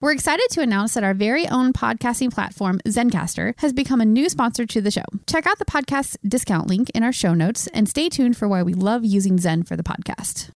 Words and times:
We're 0.00 0.12
excited 0.12 0.48
to 0.50 0.60
announce 0.60 0.94
that 0.94 1.04
our 1.04 1.14
very 1.14 1.48
own 1.48 1.72
podcasting 1.72 2.32
platform, 2.32 2.80
Zencastr, 2.86 3.54
has 3.58 3.72
become 3.72 4.00
a 4.00 4.04
new 4.04 4.28
sponsor 4.28 4.66
to 4.66 4.80
the 4.80 4.90
show. 4.90 5.04
Check 5.26 5.46
out 5.46 5.58
the 5.58 5.64
podcast 5.64 6.16
discount 6.26 6.66
link 6.66 6.90
in 6.90 7.02
our 7.02 7.12
show 7.12 7.32
notes 7.32 7.68
and 7.68 7.88
stay 7.88 8.08
tuned 8.08 8.36
for 8.36 8.46
why 8.48 8.62
we 8.62 8.74
love 8.74 9.04
using 9.04 9.38
Zen 9.38 9.62
for 9.62 9.76
the 9.76 9.82
podcast. 9.82 10.50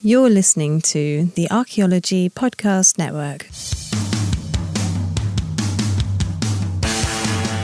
You're 0.00 0.30
listening 0.30 0.80
to 0.80 1.26
the 1.36 1.48
Archaeology 1.50 2.28
Podcast 2.30 2.98
Network. 2.98 3.46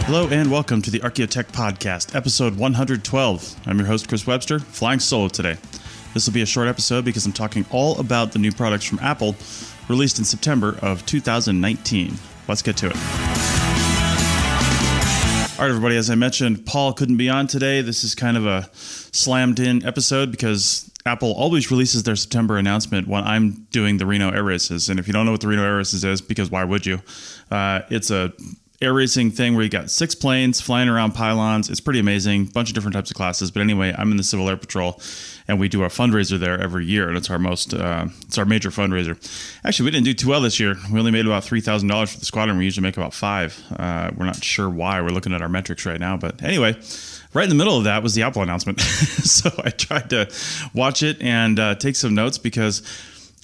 Hello 0.07 0.29
and 0.29 0.51
welcome 0.51 0.81
to 0.83 0.91
the 0.91 1.01
Archaeotech 1.01 1.47
Podcast, 1.51 2.15
episode 2.15 2.57
112. 2.57 3.57
I'm 3.67 3.79
your 3.79 3.87
host, 3.89 4.09
Chris 4.09 4.27
Webster, 4.27 4.59
flying 4.61 5.01
solo 5.01 5.29
today. 5.29 5.57
This 6.19 6.27
will 6.27 6.35
be 6.35 6.43
a 6.43 6.47
short 6.47 6.67
episode 6.67 7.05
because 7.05 7.27
I'm 7.27 7.33
talking 7.33 7.65
all 7.71 7.97
about 8.01 8.33
the 8.33 8.41
new 8.41 8.51
products 8.51 8.85
from 8.85 8.99
Apple 8.99 9.37
released 9.89 10.19
in 10.19 10.25
September 10.25 10.77
of 10.83 11.07
2019. 11.07 12.15
Let's 12.49 12.61
get 12.61 12.77
to 12.79 12.89
it. 12.89 12.97
All 15.57 15.65
right, 15.65 15.69
everybody, 15.69 15.97
as 15.97 16.11
I 16.11 16.17
mentioned, 16.17 16.67
Paul 16.67 16.93
couldn't 16.93 17.19
be 17.19 17.31
on 17.31 17.47
today. 17.47 17.83
This 17.83 18.03
is 18.03 18.17
kind 18.17 18.37
of 18.37 18.47
a 18.47 18.69
slammed 18.73 19.61
in 19.61 19.87
episode 19.87 20.33
because 20.33 20.91
Apple 21.07 21.35
always 21.35 21.71
releases 21.71 22.03
their 22.03 22.17
September 22.17 22.59
announcement 22.59 23.07
when 23.07 23.23
I'm 23.23 23.69
doing 23.71 23.99
the 23.99 24.07
Reno 24.07 24.33
Air 24.33 24.43
Races. 24.43 24.89
And 24.89 24.99
if 24.99 25.07
you 25.07 25.13
don't 25.13 25.25
know 25.25 25.31
what 25.31 25.41
the 25.41 25.47
Reno 25.47 25.63
Air 25.63 25.77
Races 25.77 26.05
is, 26.05 26.21
because 26.21 26.51
why 26.51 26.65
would 26.65 26.85
you? 26.85 27.01
Uh, 27.49 27.83
it's 27.91 28.11
a 28.11 28.33
air 28.81 28.95
racing 28.95 29.31
thing 29.33 29.55
where 29.55 29.65
you 29.65 29.69
got 29.69 29.91
six 29.91 30.15
planes 30.15 30.61
flying 30.61 30.89
around 30.89 31.13
pylons. 31.13 31.69
It's 31.69 31.81
pretty 31.81 31.99
amazing. 31.99 32.47
Bunch 32.47 32.69
of 32.71 32.75
different 32.75 32.95
types 32.95 33.11
of 33.11 33.17
classes. 33.17 33.51
But 33.51 33.61
anyway, 33.61 33.93
I'm 33.97 34.13
in 34.13 34.17
the 34.17 34.23
Civil 34.23 34.49
Air 34.49 34.57
Patrol, 34.57 35.01
and 35.49 35.59
we 35.59 35.69
do 35.69 35.83
our 35.83 35.89
fundraiser 35.89 36.39
there 36.39 36.61
every 36.61 36.85
year, 36.85 37.09
and 37.09 37.17
it's 37.17 37.29
our 37.29 37.39
most 37.39 37.75
uh, 37.75 38.07
it's 38.23 38.39
our 38.39 38.45
major 38.45 38.71
fundraiser. 38.71 39.17
Actually, 39.65 39.87
we 39.87 39.91
didn't 39.91 40.05
do 40.05 40.15
too 40.15 40.29
well 40.29 40.41
this 40.41 40.61
year. 40.61 40.77
We 40.93 40.99
only 40.99 41.11
made 41.11 41.27
about 41.27 41.43
three 41.43 41.61
thousand 41.61 41.89
dollars 41.89 42.13
for 42.13 42.21
the 42.21 42.27
squadron. 42.27 42.59
We 42.59 42.65
usually 42.65 42.85
make 42.85 42.97
about 42.97 43.15
five. 43.15 43.61
Uh, 43.77 44.11
we're 44.17 44.27
not 44.27 44.43
sure 44.45 44.71
why. 44.71 45.01
We're 45.01 45.09
looking 45.09 45.33
at 45.33 45.43
our 45.43 45.49
metrics 45.49 45.85
right 45.85 46.01
now, 46.01 46.17
but 46.17 46.43
anyway. 46.43 46.77
Right 47.35 47.43
in 47.43 47.51
the 47.51 47.57
middle 47.57 47.77
of 47.77 47.85
that 47.85 48.03
was 48.03 48.15
the 48.15 48.23
Apple 48.23 48.41
announcement. 48.41 48.81
so 48.81 49.51
I 49.63 49.69
tried 49.69 50.09
to 50.11 50.31
watch 50.73 51.03
it 51.03 51.21
and 51.21 51.61
uh, 51.61 51.75
take 51.75 51.95
some 51.95 52.15
notes 52.15 52.39
because 52.39 52.81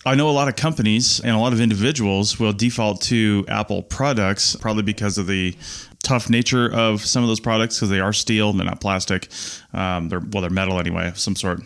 I 0.07 0.15
know 0.15 0.29
a 0.29 0.33
lot 0.33 0.49
of 0.49 0.57
companies 0.57 1.21
and 1.21 1.31
a 1.31 1.39
lot 1.39 1.55
of 1.55 1.61
individuals 1.61 2.39
will 2.39 2.53
default 2.53 3.01
to 3.03 3.45
Apple 3.49 3.83
products, 3.83 4.55
probably 4.57 4.83
because 4.83 5.17
of 5.17 5.27
the 5.27 5.57
tough 6.03 6.29
nature 6.29 6.71
of 6.71 7.05
some 7.05 7.23
of 7.23 7.29
those 7.29 7.41
products, 7.41 7.77
because 7.77 7.89
they 7.89 8.01
are 8.01 8.13
steel, 8.13 8.51
and 8.51 8.59
they're 8.59 8.67
not 8.67 8.83
plastic. 8.83 9.29
Um, 9.73 10.11
they're 10.11 10.21
well, 10.21 10.43
they're 10.43 10.51
metal 10.51 10.79
anyway, 10.79 11.09
of 11.09 11.19
some 11.19 11.35
sort. 11.35 11.61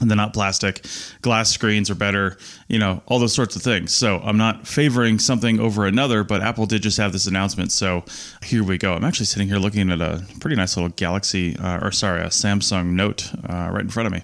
And 0.00 0.10
they're 0.10 0.16
not 0.16 0.34
plastic. 0.34 0.84
Glass 1.20 1.50
screens 1.50 1.88
are 1.88 1.94
better, 1.94 2.36
you 2.66 2.78
know, 2.78 3.02
all 3.06 3.20
those 3.20 3.34
sorts 3.34 3.54
of 3.54 3.62
things. 3.62 3.94
So 3.94 4.18
I'm 4.18 4.36
not 4.36 4.66
favoring 4.66 5.20
something 5.20 5.60
over 5.60 5.86
another, 5.86 6.24
but 6.24 6.42
Apple 6.42 6.66
did 6.66 6.82
just 6.82 6.98
have 6.98 7.12
this 7.12 7.26
announcement. 7.26 7.70
So 7.70 8.04
here 8.42 8.64
we 8.64 8.78
go. 8.78 8.94
I'm 8.94 9.04
actually 9.04 9.26
sitting 9.26 9.46
here 9.48 9.58
looking 9.58 9.92
at 9.92 10.00
a 10.00 10.26
pretty 10.40 10.56
nice 10.56 10.76
little 10.76 10.90
Galaxy, 10.90 11.56
uh, 11.56 11.78
or 11.86 11.92
sorry, 11.92 12.22
a 12.22 12.28
Samsung 12.28 12.92
Note 12.92 13.30
uh, 13.48 13.70
right 13.70 13.82
in 13.82 13.90
front 13.90 14.08
of 14.08 14.12
me. 14.12 14.22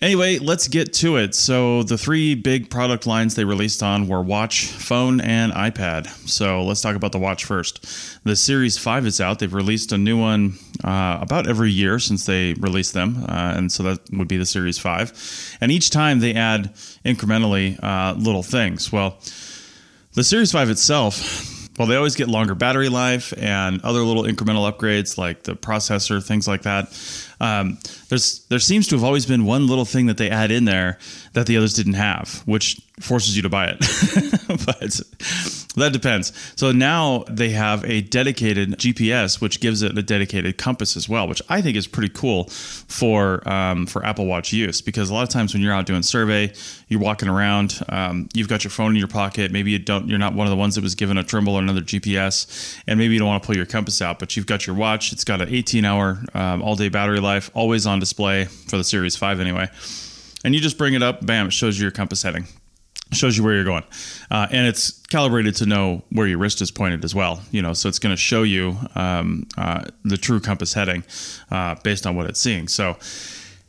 Anyway, 0.00 0.38
let's 0.38 0.68
get 0.68 0.92
to 0.92 1.16
it. 1.16 1.34
So, 1.34 1.82
the 1.82 1.98
three 1.98 2.36
big 2.36 2.70
product 2.70 3.04
lines 3.04 3.34
they 3.34 3.44
released 3.44 3.82
on 3.82 4.06
were 4.06 4.22
watch, 4.22 4.66
phone, 4.66 5.20
and 5.20 5.52
iPad. 5.52 6.06
So, 6.28 6.62
let's 6.62 6.80
talk 6.80 6.94
about 6.94 7.10
the 7.10 7.18
watch 7.18 7.44
first. 7.44 7.84
The 8.22 8.36
Series 8.36 8.78
5 8.78 9.06
is 9.06 9.20
out. 9.20 9.40
They've 9.40 9.52
released 9.52 9.90
a 9.90 9.98
new 9.98 10.16
one 10.16 10.54
uh, 10.84 11.18
about 11.20 11.48
every 11.48 11.72
year 11.72 11.98
since 11.98 12.26
they 12.26 12.54
released 12.54 12.94
them. 12.94 13.24
Uh, 13.28 13.54
and 13.56 13.72
so, 13.72 13.82
that 13.82 14.00
would 14.12 14.28
be 14.28 14.36
the 14.36 14.46
Series 14.46 14.78
5. 14.78 15.58
And 15.60 15.72
each 15.72 15.90
time 15.90 16.20
they 16.20 16.34
add 16.34 16.74
incrementally 17.04 17.82
uh, 17.82 18.14
little 18.16 18.44
things. 18.44 18.92
Well, 18.92 19.18
the 20.14 20.22
Series 20.22 20.52
5 20.52 20.70
itself 20.70 21.57
well, 21.78 21.86
they 21.86 21.96
always 21.96 22.16
get 22.16 22.28
longer 22.28 22.54
battery 22.54 22.88
life 22.88 23.32
and 23.36 23.80
other 23.82 24.00
little 24.00 24.24
incremental 24.24 24.70
upgrades 24.70 25.16
like 25.16 25.44
the 25.44 25.54
processor, 25.54 26.24
things 26.24 26.48
like 26.48 26.62
that. 26.62 26.88
Um, 27.40 27.78
there's 28.08 28.40
there 28.48 28.58
seems 28.58 28.88
to 28.88 28.96
have 28.96 29.04
always 29.04 29.26
been 29.26 29.44
one 29.44 29.66
little 29.66 29.84
thing 29.84 30.06
that 30.06 30.16
they 30.16 30.30
add 30.30 30.50
in 30.50 30.64
there 30.64 30.98
that 31.34 31.46
the 31.46 31.56
others 31.56 31.74
didn't 31.74 31.94
have, 31.94 32.42
which 32.46 32.80
forces 33.00 33.36
you 33.36 33.42
to 33.42 33.48
buy 33.48 33.66
it. 33.68 33.78
but 34.66 35.00
that 35.78 35.92
depends. 35.92 36.32
So 36.56 36.72
now 36.72 37.24
they 37.28 37.50
have 37.50 37.84
a 37.84 38.00
dedicated 38.02 38.72
GPS, 38.72 39.40
which 39.40 39.60
gives 39.60 39.82
it 39.82 39.96
a 39.96 40.02
dedicated 40.02 40.58
compass 40.58 40.96
as 40.96 41.08
well, 41.08 41.28
which 41.28 41.42
I 41.48 41.60
think 41.60 41.76
is 41.76 41.86
pretty 41.86 42.08
cool 42.10 42.44
for 42.44 43.48
um, 43.48 43.86
for 43.86 44.04
Apple 44.04 44.26
Watch 44.26 44.52
use 44.52 44.80
because 44.80 45.10
a 45.10 45.14
lot 45.14 45.22
of 45.22 45.28
times 45.28 45.54
when 45.54 45.62
you're 45.62 45.72
out 45.72 45.86
doing 45.86 46.02
survey, 46.02 46.52
you're 46.88 47.00
walking 47.00 47.28
around, 47.28 47.80
um, 47.88 48.28
you've 48.34 48.48
got 48.48 48.64
your 48.64 48.70
phone 48.70 48.92
in 48.92 48.96
your 48.96 49.08
pocket. 49.08 49.52
Maybe 49.52 49.70
you 49.70 49.78
don't, 49.78 50.08
you're 50.08 50.18
not 50.18 50.34
one 50.34 50.46
of 50.46 50.50
the 50.50 50.56
ones 50.56 50.74
that 50.74 50.82
was 50.82 50.94
given 50.94 51.18
a 51.18 51.24
Trimble 51.24 51.54
or 51.54 51.60
another 51.60 51.80
GPS, 51.80 52.78
and 52.86 52.98
maybe 52.98 53.14
you 53.14 53.18
don't 53.18 53.28
want 53.28 53.42
to 53.42 53.46
pull 53.46 53.56
your 53.56 53.66
compass 53.66 54.02
out, 54.02 54.18
but 54.18 54.36
you've 54.36 54.46
got 54.46 54.66
your 54.66 54.76
watch. 54.76 55.12
It's 55.12 55.24
got 55.24 55.40
an 55.40 55.54
18 55.54 55.84
hour 55.84 56.22
um, 56.34 56.62
all 56.62 56.76
day 56.76 56.88
battery 56.88 57.20
life, 57.20 57.50
always 57.54 57.86
on 57.86 58.00
display 58.00 58.44
for 58.44 58.76
the 58.76 58.84
Series 58.84 59.16
5 59.16 59.40
anyway. 59.40 59.68
And 60.44 60.54
you 60.54 60.60
just 60.60 60.78
bring 60.78 60.94
it 60.94 61.02
up, 61.02 61.24
bam, 61.24 61.48
it 61.48 61.52
shows 61.52 61.78
you 61.78 61.82
your 61.82 61.90
compass 61.90 62.22
heading 62.22 62.46
shows 63.12 63.36
you 63.36 63.44
where 63.44 63.54
you're 63.54 63.64
going 63.64 63.84
uh, 64.30 64.46
and 64.50 64.66
it's 64.66 65.02
calibrated 65.08 65.54
to 65.56 65.66
know 65.66 66.02
where 66.10 66.26
your 66.26 66.38
wrist 66.38 66.60
is 66.60 66.70
pointed 66.70 67.04
as 67.04 67.14
well 67.14 67.40
you 67.50 67.62
know 67.62 67.72
so 67.72 67.88
it's 67.88 67.98
going 67.98 68.14
to 68.14 68.20
show 68.20 68.42
you 68.42 68.76
um, 68.94 69.46
uh, 69.56 69.84
the 70.04 70.16
true 70.16 70.40
compass 70.40 70.74
heading 70.74 71.02
uh, 71.50 71.74
based 71.82 72.06
on 72.06 72.16
what 72.16 72.26
it's 72.26 72.40
seeing 72.40 72.68
so 72.68 72.96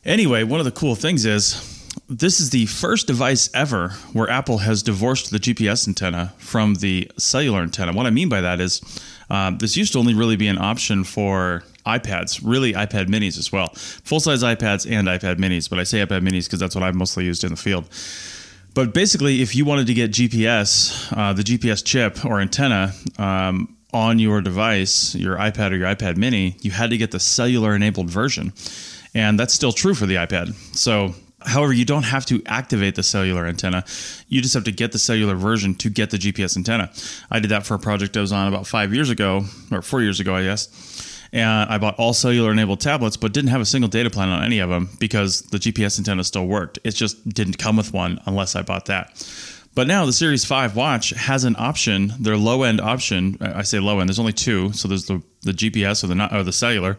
anyway 0.05 0.43
one 0.43 0.59
of 0.59 0.65
the 0.65 0.71
cool 0.71 0.95
things 0.95 1.25
is 1.25 1.75
this 2.07 2.39
is 2.39 2.49
the 2.49 2.65
first 2.65 3.07
device 3.07 3.49
ever 3.53 3.89
where 4.13 4.29
apple 4.29 4.59
has 4.59 4.83
divorced 4.83 5.31
the 5.31 5.39
gps 5.39 5.87
antenna 5.87 6.33
from 6.37 6.75
the 6.75 7.09
cellular 7.17 7.61
antenna 7.61 7.93
what 7.93 8.05
i 8.05 8.09
mean 8.09 8.29
by 8.29 8.41
that 8.41 8.59
is 8.59 8.81
uh, 9.29 9.51
this 9.51 9.77
used 9.77 9.93
to 9.93 9.99
only 9.99 10.13
really 10.13 10.35
be 10.35 10.47
an 10.47 10.57
option 10.57 11.03
for 11.03 11.63
iPads, 11.85 12.41
really 12.43 12.73
iPad 12.73 13.07
minis 13.07 13.37
as 13.37 13.51
well. 13.51 13.69
Full 13.75 14.19
size 14.19 14.43
iPads 14.43 14.89
and 14.89 15.07
iPad 15.07 15.37
minis, 15.37 15.69
but 15.69 15.79
I 15.79 15.83
say 15.83 16.05
iPad 16.05 16.21
minis 16.21 16.45
because 16.45 16.59
that's 16.59 16.75
what 16.75 16.83
I've 16.83 16.95
mostly 16.95 17.25
used 17.25 17.43
in 17.43 17.51
the 17.51 17.57
field. 17.57 17.85
But 18.73 18.93
basically, 18.93 19.41
if 19.41 19.55
you 19.55 19.65
wanted 19.65 19.87
to 19.87 19.93
get 19.93 20.11
GPS, 20.11 21.11
uh, 21.15 21.33
the 21.33 21.43
GPS 21.43 21.83
chip 21.83 22.23
or 22.25 22.39
antenna 22.39 22.93
um, 23.17 23.75
on 23.93 24.19
your 24.19 24.41
device, 24.41 25.15
your 25.15 25.37
iPad 25.37 25.71
or 25.71 25.75
your 25.75 25.87
iPad 25.87 26.17
mini, 26.17 26.55
you 26.61 26.71
had 26.71 26.91
to 26.91 26.97
get 26.97 27.11
the 27.11 27.19
cellular 27.19 27.75
enabled 27.75 28.09
version. 28.09 28.53
And 29.13 29.39
that's 29.39 29.53
still 29.53 29.71
true 29.71 29.95
for 29.95 30.05
the 30.05 30.15
iPad. 30.15 30.53
So 30.75 31.15
However, 31.41 31.71
you 31.71 31.85
don't 31.85 32.03
have 32.03 32.25
to 32.27 32.43
activate 32.45 32.95
the 32.95 33.03
cellular 33.03 33.45
antenna. 33.45 33.85
You 34.27 34.41
just 34.41 34.53
have 34.55 34.65
to 34.65 34.73
get 34.73 34.91
the 34.91 34.99
cellular 34.99 35.35
version 35.35 35.73
to 35.75 35.89
get 35.89 36.09
the 36.09 36.17
GPS 36.17 36.57
antenna. 36.57 36.91
I 37.31 37.39
did 37.39 37.49
that 37.51 37.65
for 37.65 37.75
a 37.75 37.79
project 37.79 38.17
I 38.17 38.21
was 38.21 38.33
on 38.33 38.47
about 38.49 38.67
five 38.67 38.93
years 38.93 39.09
ago, 39.09 39.45
or 39.71 39.81
four 39.81 40.01
years 40.01 40.19
ago, 40.19 40.35
I 40.35 40.43
guess 40.43 41.08
and 41.31 41.69
I 41.69 41.77
bought 41.77 41.99
all 41.99 42.13
cellular 42.13 42.51
enabled 42.51 42.79
tablets, 42.79 43.17
but 43.17 43.33
didn't 43.33 43.51
have 43.51 43.61
a 43.61 43.65
single 43.65 43.89
data 43.89 44.09
plan 44.09 44.29
on 44.29 44.43
any 44.43 44.59
of 44.59 44.69
them 44.69 44.89
because 44.99 45.41
the 45.43 45.57
GPS 45.57 45.99
antenna 45.99 46.23
still 46.23 46.47
worked. 46.47 46.79
It 46.83 46.91
just 46.91 47.27
didn't 47.29 47.57
come 47.57 47.77
with 47.77 47.93
one 47.93 48.19
unless 48.25 48.55
I 48.55 48.61
bought 48.61 48.85
that. 48.87 49.13
But 49.75 49.87
now 49.87 50.05
the 50.05 50.13
Series 50.13 50.43
5 50.43 50.75
watch 50.75 51.11
has 51.11 51.43
an 51.43 51.55
option, 51.57 52.13
their 52.19 52.35
low 52.35 52.63
end 52.63 52.81
option. 52.81 53.37
I 53.39 53.61
say 53.61 53.79
low 53.79 53.99
end, 53.99 54.09
there's 54.09 54.19
only 54.19 54.33
two. 54.33 54.73
So 54.73 54.87
there's 54.87 55.05
the, 55.05 55.21
the 55.43 55.51
GPS 55.51 56.03
or 56.03 56.07
the, 56.07 56.37
or 56.37 56.43
the 56.43 56.51
cellular. 56.51 56.97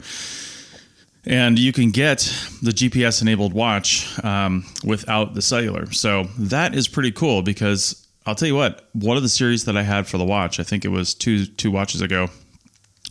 And 1.26 1.58
you 1.58 1.72
can 1.72 1.90
get 1.90 2.20
the 2.62 2.70
GPS 2.70 3.20
enabled 3.20 3.52
watch 3.52 4.08
um, 4.24 4.64
without 4.84 5.34
the 5.34 5.42
cellular. 5.42 5.92
So 5.92 6.24
that 6.38 6.74
is 6.74 6.88
pretty 6.88 7.12
cool 7.12 7.42
because 7.42 8.06
I'll 8.24 8.34
tell 8.34 8.48
you 8.48 8.54
what, 8.54 8.88
one 8.92 9.16
of 9.16 9.22
the 9.22 9.28
series 9.28 9.64
that 9.64 9.76
I 9.76 9.82
had 9.82 10.06
for 10.06 10.16
the 10.16 10.24
watch, 10.24 10.60
I 10.60 10.62
think 10.62 10.84
it 10.84 10.88
was 10.88 11.14
two 11.14 11.46
two 11.46 11.70
watches 11.70 12.00
ago, 12.00 12.28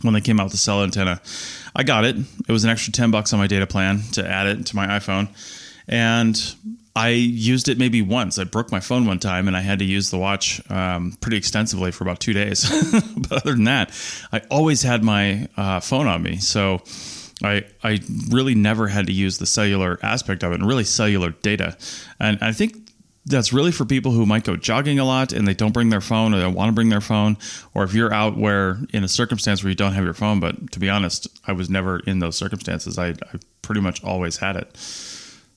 when 0.02 0.14
they 0.14 0.20
came 0.20 0.40
out 0.40 0.44
with 0.44 0.52
the 0.52 0.58
cell 0.58 0.82
antenna. 0.82 1.20
I 1.74 1.82
got 1.82 2.04
it. 2.04 2.16
It 2.16 2.52
was 2.52 2.64
an 2.64 2.70
extra 2.70 2.92
10 2.92 3.10
bucks 3.10 3.32
on 3.32 3.38
my 3.38 3.46
data 3.46 3.66
plan 3.66 4.02
to 4.12 4.26
add 4.26 4.46
it 4.46 4.66
to 4.66 4.76
my 4.76 4.86
iPhone. 4.86 5.28
And 5.88 6.36
I 6.96 7.10
used 7.10 7.68
it 7.68 7.78
maybe 7.78 8.02
once. 8.02 8.38
I 8.38 8.44
broke 8.44 8.72
my 8.72 8.80
phone 8.80 9.06
one 9.06 9.18
time 9.18 9.46
and 9.46 9.56
I 9.56 9.60
had 9.60 9.78
to 9.78 9.84
use 9.84 10.10
the 10.10 10.18
watch 10.18 10.60
um, 10.70 11.16
pretty 11.20 11.36
extensively 11.36 11.92
for 11.92 12.04
about 12.04 12.20
two 12.20 12.32
days. 12.32 12.68
but 13.16 13.32
other 13.32 13.52
than 13.52 13.64
that, 13.64 13.92
I 14.32 14.40
always 14.50 14.82
had 14.82 15.04
my 15.04 15.48
uh, 15.56 15.80
phone 15.80 16.06
on 16.06 16.22
me. 16.22 16.38
So 16.38 16.82
I, 17.42 17.64
I 17.82 18.00
really 18.28 18.54
never 18.54 18.88
had 18.88 19.06
to 19.06 19.12
use 19.12 19.38
the 19.38 19.46
cellular 19.46 19.98
aspect 20.02 20.42
of 20.42 20.52
it 20.52 20.56
and 20.56 20.66
really 20.66 20.84
cellular 20.84 21.30
data. 21.30 21.76
And 22.18 22.38
I 22.42 22.52
think 22.52 22.89
that's 23.26 23.52
really 23.52 23.70
for 23.70 23.84
people 23.84 24.12
who 24.12 24.24
might 24.24 24.44
go 24.44 24.56
jogging 24.56 24.98
a 24.98 25.04
lot 25.04 25.32
and 25.32 25.46
they 25.46 25.54
don't 25.54 25.72
bring 25.72 25.90
their 25.90 26.00
phone 26.00 26.34
or 26.34 26.40
they 26.40 26.46
want 26.46 26.68
to 26.68 26.72
bring 26.72 26.88
their 26.88 27.00
phone, 27.00 27.36
or 27.74 27.84
if 27.84 27.92
you're 27.92 28.12
out 28.12 28.36
where 28.36 28.78
in 28.92 29.04
a 29.04 29.08
circumstance 29.08 29.62
where 29.62 29.70
you 29.70 29.76
don't 29.76 29.92
have 29.92 30.04
your 30.04 30.14
phone. 30.14 30.40
But 30.40 30.72
to 30.72 30.78
be 30.78 30.88
honest, 30.88 31.28
I 31.46 31.52
was 31.52 31.68
never 31.68 32.00
in 32.00 32.18
those 32.18 32.36
circumstances. 32.36 32.98
I, 32.98 33.08
I 33.08 33.38
pretty 33.62 33.80
much 33.80 34.02
always 34.02 34.38
had 34.38 34.56
it. 34.56 34.74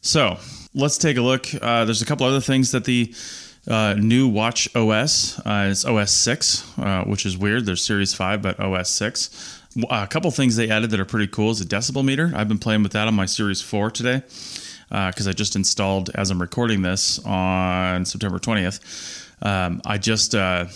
So 0.01 0.37
let's 0.73 0.97
take 0.97 1.17
a 1.17 1.21
look. 1.21 1.47
Uh, 1.61 1.85
there's 1.85 2.01
a 2.01 2.05
couple 2.05 2.25
other 2.27 2.41
things 2.41 2.71
that 2.71 2.83
the 2.83 3.13
uh, 3.65 3.93
new 3.93 4.27
Watch 4.27 4.67
OS 4.75 5.39
uh, 5.45 5.67
is 5.69 5.85
OS 5.85 6.11
6, 6.11 6.77
uh, 6.79 7.03
which 7.05 7.25
is 7.25 7.37
weird. 7.37 7.65
There's 7.65 7.83
Series 7.83 8.13
5, 8.13 8.41
but 8.41 8.59
OS 8.59 8.89
6. 8.89 9.61
A 9.89 10.05
couple 10.05 10.29
things 10.31 10.57
they 10.57 10.69
added 10.69 10.91
that 10.91 10.99
are 10.99 11.05
pretty 11.05 11.27
cool 11.27 11.51
is 11.51 11.61
a 11.61 11.65
decibel 11.65 12.03
meter. 12.03 12.31
I've 12.35 12.49
been 12.49 12.59
playing 12.59 12.83
with 12.83 12.91
that 12.91 13.07
on 13.07 13.15
my 13.15 13.25
Series 13.25 13.61
4 13.61 13.89
today 13.89 14.21
because 14.93 15.25
uh, 15.25 15.31
I 15.31 15.33
just 15.33 15.55
installed 15.55 16.11
as 16.13 16.29
I'm 16.29 16.39
recording 16.39 16.83
this 16.83 17.17
on 17.25 18.05
September 18.05 18.37
20th. 18.37 19.25
Um, 19.41 19.81
I 19.87 19.97
just 19.97 20.35
uh, 20.35 20.67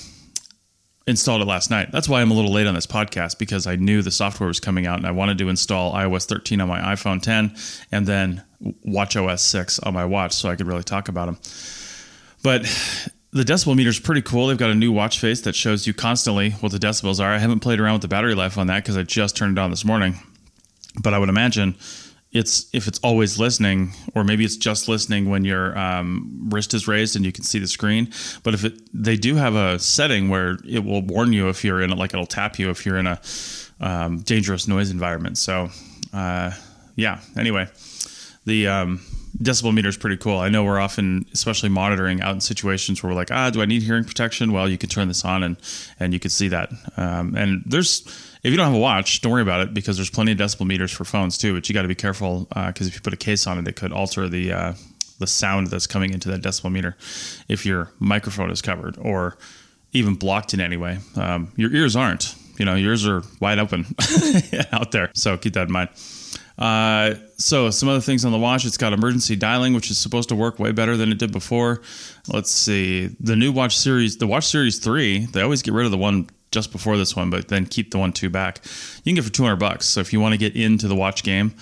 installed 1.06 1.44
it 1.44 1.46
last 1.46 1.70
night. 1.70 1.92
That's 1.92 2.10
why 2.10 2.22
I'm 2.22 2.32
a 2.32 2.34
little 2.34 2.52
late 2.52 2.66
on 2.66 2.74
this 2.74 2.88
podcast 2.88 3.38
because 3.38 3.68
I 3.68 3.76
knew 3.76 4.02
the 4.02 4.10
software 4.10 4.48
was 4.48 4.60
coming 4.60 4.88
out 4.88 4.98
and 4.98 5.06
I 5.06 5.12
wanted 5.12 5.38
to 5.38 5.50
install 5.50 5.94
iOS 5.94 6.26
13 6.26 6.60
on 6.62 6.68
my 6.68 6.80
iPhone 6.80 7.22
10 7.22 7.56
and 7.92 8.08
then 8.08 8.44
WatchOS 8.88 9.40
6 9.40 9.80
on 9.80 9.94
my 9.94 10.04
watch 10.04 10.34
so 10.34 10.50
I 10.50 10.56
could 10.56 10.66
really 10.66 10.84
talk 10.84 11.10
about 11.10 11.28
them. 11.28 11.38
But 12.42 12.64
the 13.32 13.44
decibel 13.44 13.76
meter 13.76 13.92
is 13.92 14.00
pretty 14.00 14.24
cool. 14.24 14.48
They've 14.48 14.58
got 14.58 14.72
a 14.72 14.76
new 14.76 14.92
watch 14.92 15.20
face 15.20 15.42
that 15.42 15.54
shows 15.54 15.86
you 15.86 15.94
constantly 15.94 16.52
what 16.52 16.72
the 16.72 16.80
decibels 16.80 17.20
are. 17.24 17.32
I 17.32 17.38
haven't 17.38 17.60
played 17.60 17.80
around 17.80 17.94
with 17.94 18.02
the 18.02 18.08
battery 18.08 18.34
life 18.34 18.58
on 18.58 18.66
that 18.66 18.84
because 18.84 18.98
I 18.98 19.04
just 19.04 19.38
turned 19.38 19.60
it 19.60 19.62
on 19.62 19.70
this 19.70 19.86
morning. 19.86 20.16
But 21.04 21.14
I 21.14 21.20
would 21.20 21.30
imagine 21.30 21.76
it's 22.32 22.68
if 22.74 22.88
it's 22.88 23.00
always 23.00 23.40
listening, 23.40 23.94
or 24.14 24.24
maybe 24.24 24.44
it's 24.44 24.58
just 24.58 24.88
listening 24.88 25.30
when 25.30 25.46
your 25.46 25.78
um, 25.78 26.50
wrist 26.50 26.74
is 26.74 26.88
raised 26.88 27.16
and 27.16 27.26
you 27.26 27.32
can 27.32 27.44
see 27.44 27.60
the 27.60 27.68
screen. 27.68 28.12
But 28.44 28.54
if 28.54 28.66
it, 28.66 28.74
they 28.94 29.16
do 29.16 29.36
have 29.36 29.56
a 29.56 29.80
setting 29.80 30.30
where 30.30 30.58
it 30.68 30.84
will 30.84 31.02
warn 31.02 31.32
you 31.34 31.50
if 31.50 31.64
you're 31.64 31.82
in, 31.82 31.90
like 31.92 32.14
it'll 32.14 32.26
tap 32.26 32.60
you 32.60 32.70
if 32.70 32.86
you're 32.86 32.98
in 32.98 33.08
a 33.08 33.22
um, 33.80 34.20
dangerous 34.20 34.68
noise 34.68 34.92
environment. 34.92 35.38
So, 35.38 35.70
uh, 36.14 36.52
yeah. 36.96 37.22
Anyway, 37.38 37.68
the 38.46 38.68
um, 38.68 39.02
decibel 39.42 39.74
meter 39.74 39.90
is 39.90 39.98
pretty 39.98 40.18
cool. 40.18 40.38
I 40.38 40.50
know 40.50 40.64
we're 40.64 40.80
often, 40.80 41.26
especially 41.34 41.70
monitoring 41.70 42.22
out 42.22 42.34
in 42.34 42.42
situations 42.42 43.02
where 43.02 43.12
we're 43.12 43.16
like, 43.16 43.32
ah, 43.32 43.50
do 43.50 43.62
I 43.62 43.66
need 43.66 43.84
hearing 43.84 44.04
protection? 44.04 44.52
Well, 44.52 44.70
you 44.70 44.78
can 44.78 44.90
turn 44.90 45.08
this 45.08 45.24
on 45.24 45.44
and 45.44 45.58
and 46.00 46.14
you 46.14 46.20
can 46.20 46.32
see 46.32 46.50
that. 46.50 46.72
Um, 46.98 47.36
and 47.36 47.64
there's 47.66 48.04
if 48.44 48.52
you 48.52 48.58
don't 48.58 48.68
have 48.68 48.76
a 48.76 48.80
watch, 48.80 49.22
don't 49.22 49.32
worry 49.32 49.42
about 49.42 49.62
it 49.62 49.74
because 49.74 49.98
there's 49.98 50.10
plenty 50.10 50.32
of 50.32 50.38
decibel 50.38 50.66
meters 50.66 50.92
for 50.92 51.06
phones 51.06 51.38
too. 51.38 51.54
But 51.54 51.68
you 51.68 51.74
got 51.74 51.84
to 51.84 51.88
be 51.88 51.96
careful 51.96 52.48
because 52.50 52.88
uh, 52.88 52.90
if 52.90 52.96
you 52.96 53.02
put 53.02 53.14
a 53.14 53.18
case 53.18 53.48
on 53.48 53.58
it, 53.58 53.68
it 53.68 53.76
could 53.76 53.92
alter 53.92 54.28
the 54.30 54.52
uh, 54.52 54.74
the 55.20 55.28
sound 55.28 55.68
that's 55.68 55.88
coming 55.88 56.14
into 56.14 56.30
that 56.30 56.42
decibel 56.42 56.72
meter 56.72 56.96
if 57.48 57.66
your 57.66 57.92
microphone 58.00 58.52
is 58.52 58.62
covered 58.62 58.98
or 58.98 59.38
even 59.94 60.16
blocked 60.16 60.54
in 60.54 60.62
any 60.62 60.78
way. 60.78 61.00
Um, 61.16 61.52
your 61.56 61.74
ears 61.74 61.96
aren't. 61.96 62.36
You 62.58 62.66
know, 62.66 62.76
yours 62.76 63.08
are 63.08 63.24
wide 63.40 63.60
open 63.60 63.86
out 64.72 64.92
there. 64.92 65.12
So 65.14 65.38
keep 65.38 65.54
that 65.54 65.68
in 65.68 65.74
mind. 65.74 65.90
Uh, 66.58 67.14
so 67.38 67.70
some 67.70 67.88
other 67.88 68.02
things 68.02 68.26
on 68.26 68.32
the 68.32 68.38
watch. 68.38 68.66
It's 68.66 68.78
got 68.78 68.94
emergency 68.94 69.36
dialing, 69.36 69.74
which 69.74 69.92
is 69.92 69.98
supposed 70.00 70.30
to 70.30 70.36
work 70.36 70.58
way 70.58 70.72
better 70.72 70.98
than 70.98 71.12
it 71.12 71.20
did 71.20 71.32
before. 71.32 71.82
Let's 72.28 72.50
see. 72.50 73.16
The 73.20 73.36
new 73.36 73.52
watch 73.52 73.78
series, 73.78 74.18
the 74.18 74.28
watch 74.28 74.48
series 74.48 74.80
three, 74.80 75.26
they 75.28 75.42
always 75.42 75.62
get 75.62 75.74
rid 75.76 75.86
of 75.86 75.92
the 75.92 75.98
one 75.98 76.30
just 76.52 76.72
before 76.72 76.98
this 76.98 77.16
one, 77.16 77.30
but 77.30 77.48
then 77.48 77.66
keep 77.66 77.92
the 77.92 77.98
one 77.98 78.14
two 78.14 78.30
back. 78.30 78.62
You 79.04 79.12
can 79.12 79.16
get 79.16 79.24
for 79.24 79.32
200 79.32 79.56
bucks. 79.58 79.86
So 79.86 80.00
if 80.00 80.14
you 80.14 80.20
want 80.20 80.34
to 80.34 80.38
get 80.38 80.56
into 80.56 80.88
the 80.88 80.96
watch 80.96 81.24
game, 81.24 81.54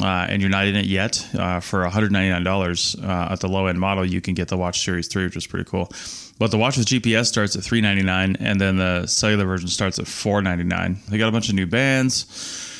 uh, 0.00 0.26
and 0.28 0.42
you're 0.42 0.50
not 0.50 0.66
in 0.66 0.76
it 0.76 0.86
yet, 0.86 1.26
uh, 1.38 1.60
for 1.60 1.84
$199 1.84 3.04
uh, 3.04 3.32
at 3.32 3.40
the 3.40 3.48
low 3.48 3.66
end 3.66 3.78
model, 3.78 4.04
you 4.04 4.20
can 4.20 4.34
get 4.34 4.48
the 4.48 4.56
Watch 4.56 4.80
Series 4.84 5.08
3, 5.08 5.24
which 5.24 5.36
is 5.36 5.46
pretty 5.46 5.68
cool. 5.68 5.90
But 6.38 6.50
the 6.50 6.58
watch 6.58 6.76
with 6.76 6.86
GPS 6.86 7.26
starts 7.26 7.56
at 7.56 7.62
399, 7.62 8.36
and 8.40 8.60
then 8.60 8.76
the 8.76 9.06
cellular 9.06 9.46
version 9.46 9.68
starts 9.68 9.98
at 9.98 10.06
499. 10.06 10.98
They 11.08 11.18
got 11.18 11.28
a 11.28 11.32
bunch 11.32 11.48
of 11.48 11.54
new 11.54 11.66
bands 11.66 12.74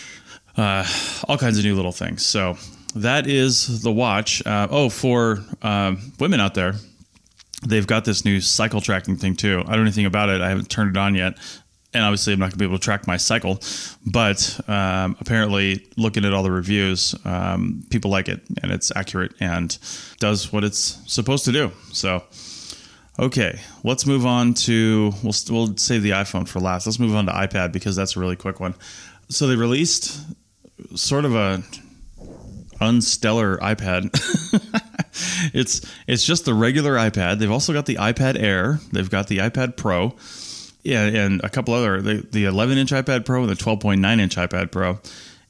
uh, 0.57 0.87
all 1.29 1.39
kinds 1.39 1.59
of 1.59 1.65
new 1.65 1.75
little 1.75 1.93
things. 1.93 2.25
So 2.25 2.57
that 2.95 3.27
is 3.27 3.83
the 3.83 3.93
watch. 3.93 4.45
Uh, 4.47 4.69
oh, 4.71 4.89
for 4.89 5.45
uh, 5.63 5.97
women 6.19 6.41
out 6.41 6.55
there, 6.55 6.75
they've 7.63 7.87
got 7.87 8.05
this 8.05 8.25
new 8.25 8.41
cycle 8.41 8.81
tracking 8.81 9.17
thing 9.17 9.37
too. 9.37 9.61
I 9.61 9.71
don't 9.71 9.77
know 9.77 9.83
anything 9.83 10.07
about 10.07 10.29
it. 10.29 10.41
I 10.41 10.49
haven't 10.49 10.71
turned 10.71 10.97
it 10.97 10.99
on 10.99 11.15
yet. 11.15 11.39
And 11.95 12.05
obviously, 12.05 12.35
I'm 12.35 12.41
not 12.41 12.47
going 12.47 12.53
to 12.53 12.59
be 12.59 12.65
able 12.67 12.79
to 12.79 12.85
track 12.85 13.07
my 13.07 13.17
cycle, 13.17 13.59
but 14.05 14.61
um, 14.69 15.17
apparently, 15.19 15.87
looking 15.97 16.27
at 16.27 16.35
all 16.35 16.43
the 16.43 16.51
reviews, 16.51 17.15
um, 17.25 17.87
people 17.89 18.11
like 18.11 18.29
it 18.29 18.43
and 18.63 18.71
it's 18.71 18.93
accurate 18.95 19.33
and 19.41 19.79
does 20.19 20.53
what 20.53 20.63
it's 20.63 21.01
supposed 21.07 21.47
to 21.47 21.53
do. 21.53 21.73
So, 21.93 22.23
okay, 23.19 23.61
let's 23.83 24.05
move 24.05 24.27
on 24.27 24.53
to 24.55 25.13
we'll, 25.23 25.33
we'll 25.49 25.77
save 25.79 26.03
the 26.03 26.11
iPhone 26.11 26.47
for 26.47 26.61
last. 26.61 26.87
Let's 26.87 26.99
move 26.99 27.15
on 27.15 27.27
to 27.27 27.33
iPad 27.33 27.73
because 27.73 27.97
that's 27.97 28.15
a 28.15 28.21
really 28.21 28.37
quick 28.37 28.61
one. 28.61 28.75
So, 29.31 29.47
they 29.47 29.57
released 29.57 30.21
sort 30.97 31.25
of 31.25 31.35
a 31.35 31.63
unstellar 32.81 33.59
iPad. 33.61 34.13
it's 35.53 35.81
it's 36.07 36.25
just 36.25 36.45
the 36.45 36.55
regular 36.55 36.95
iPad. 36.95 37.39
They've 37.39 37.51
also 37.51 37.73
got 37.73 37.87
the 37.87 37.97
iPad 37.97 38.41
Air. 38.41 38.81
They've 38.93 39.11
got 39.11 39.29
the 39.29 39.39
iPad 39.39 39.77
Pro. 39.77 40.15
Yeah, 40.83 41.05
and 41.05 41.41
a 41.43 41.49
couple 41.49 41.75
other 41.75 42.01
the, 42.01 42.27
the 42.31 42.45
11 42.45 42.79
inch 42.79 42.93
iPad 42.93 43.25
Pro 43.25 43.43
and 43.43 43.51
the 43.51 43.55
12.9 43.55 44.21
inch 44.21 44.37
iPad 44.37 44.71
Pro. 44.71 45.01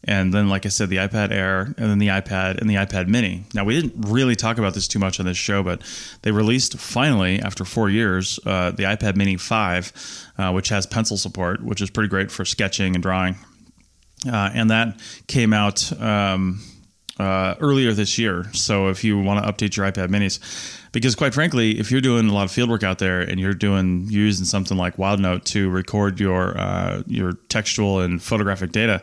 And 0.08 0.32
then, 0.32 0.48
like 0.48 0.64
I 0.64 0.68
said, 0.68 0.88
the 0.88 0.98
iPad 0.98 1.32
Air, 1.32 1.62
and 1.62 1.90
then 1.90 1.98
the 1.98 2.08
iPad 2.08 2.60
and 2.60 2.70
the 2.70 2.76
iPad 2.76 3.08
Mini. 3.08 3.42
Now, 3.54 3.64
we 3.64 3.80
didn't 3.80 4.08
really 4.08 4.36
talk 4.36 4.56
about 4.56 4.72
this 4.72 4.86
too 4.86 5.00
much 5.00 5.18
on 5.18 5.26
this 5.26 5.36
show, 5.36 5.64
but 5.64 5.82
they 6.22 6.30
released 6.30 6.78
finally, 6.78 7.40
after 7.40 7.64
four 7.64 7.90
years, 7.90 8.38
uh, 8.46 8.70
the 8.70 8.84
iPad 8.84 9.16
Mini 9.16 9.36
5, 9.36 10.32
uh, 10.38 10.52
which 10.52 10.68
has 10.68 10.86
pencil 10.86 11.16
support, 11.16 11.60
which 11.60 11.80
is 11.80 11.90
pretty 11.90 12.08
great 12.08 12.30
for 12.30 12.44
sketching 12.44 12.94
and 12.94 13.02
drawing 13.02 13.34
uh, 14.30 14.50
and 14.54 14.70
that 14.70 14.98
came 15.26 15.52
out 15.52 15.92
um, 16.00 16.60
uh, 17.18 17.54
earlier 17.60 17.92
this 17.92 18.18
year. 18.18 18.46
So 18.52 18.88
if 18.88 19.02
you 19.04 19.18
want 19.18 19.44
to 19.44 19.50
update 19.50 19.76
your 19.76 19.90
iPad 19.90 20.08
Minis, 20.08 20.38
because 20.92 21.14
quite 21.14 21.34
frankly, 21.34 21.78
if 21.78 21.90
you're 21.90 22.00
doing 22.00 22.28
a 22.28 22.32
lot 22.32 22.44
of 22.44 22.50
field 22.50 22.70
work 22.70 22.82
out 22.82 22.98
there 22.98 23.20
and 23.20 23.40
you're 23.40 23.54
doing 23.54 24.06
using 24.08 24.44
something 24.44 24.76
like 24.76 24.96
WildNote 24.96 25.44
to 25.44 25.70
record 25.70 26.20
your 26.20 26.58
uh, 26.58 27.02
your 27.06 27.32
textual 27.48 28.00
and 28.00 28.22
photographic 28.22 28.72
data 28.72 29.02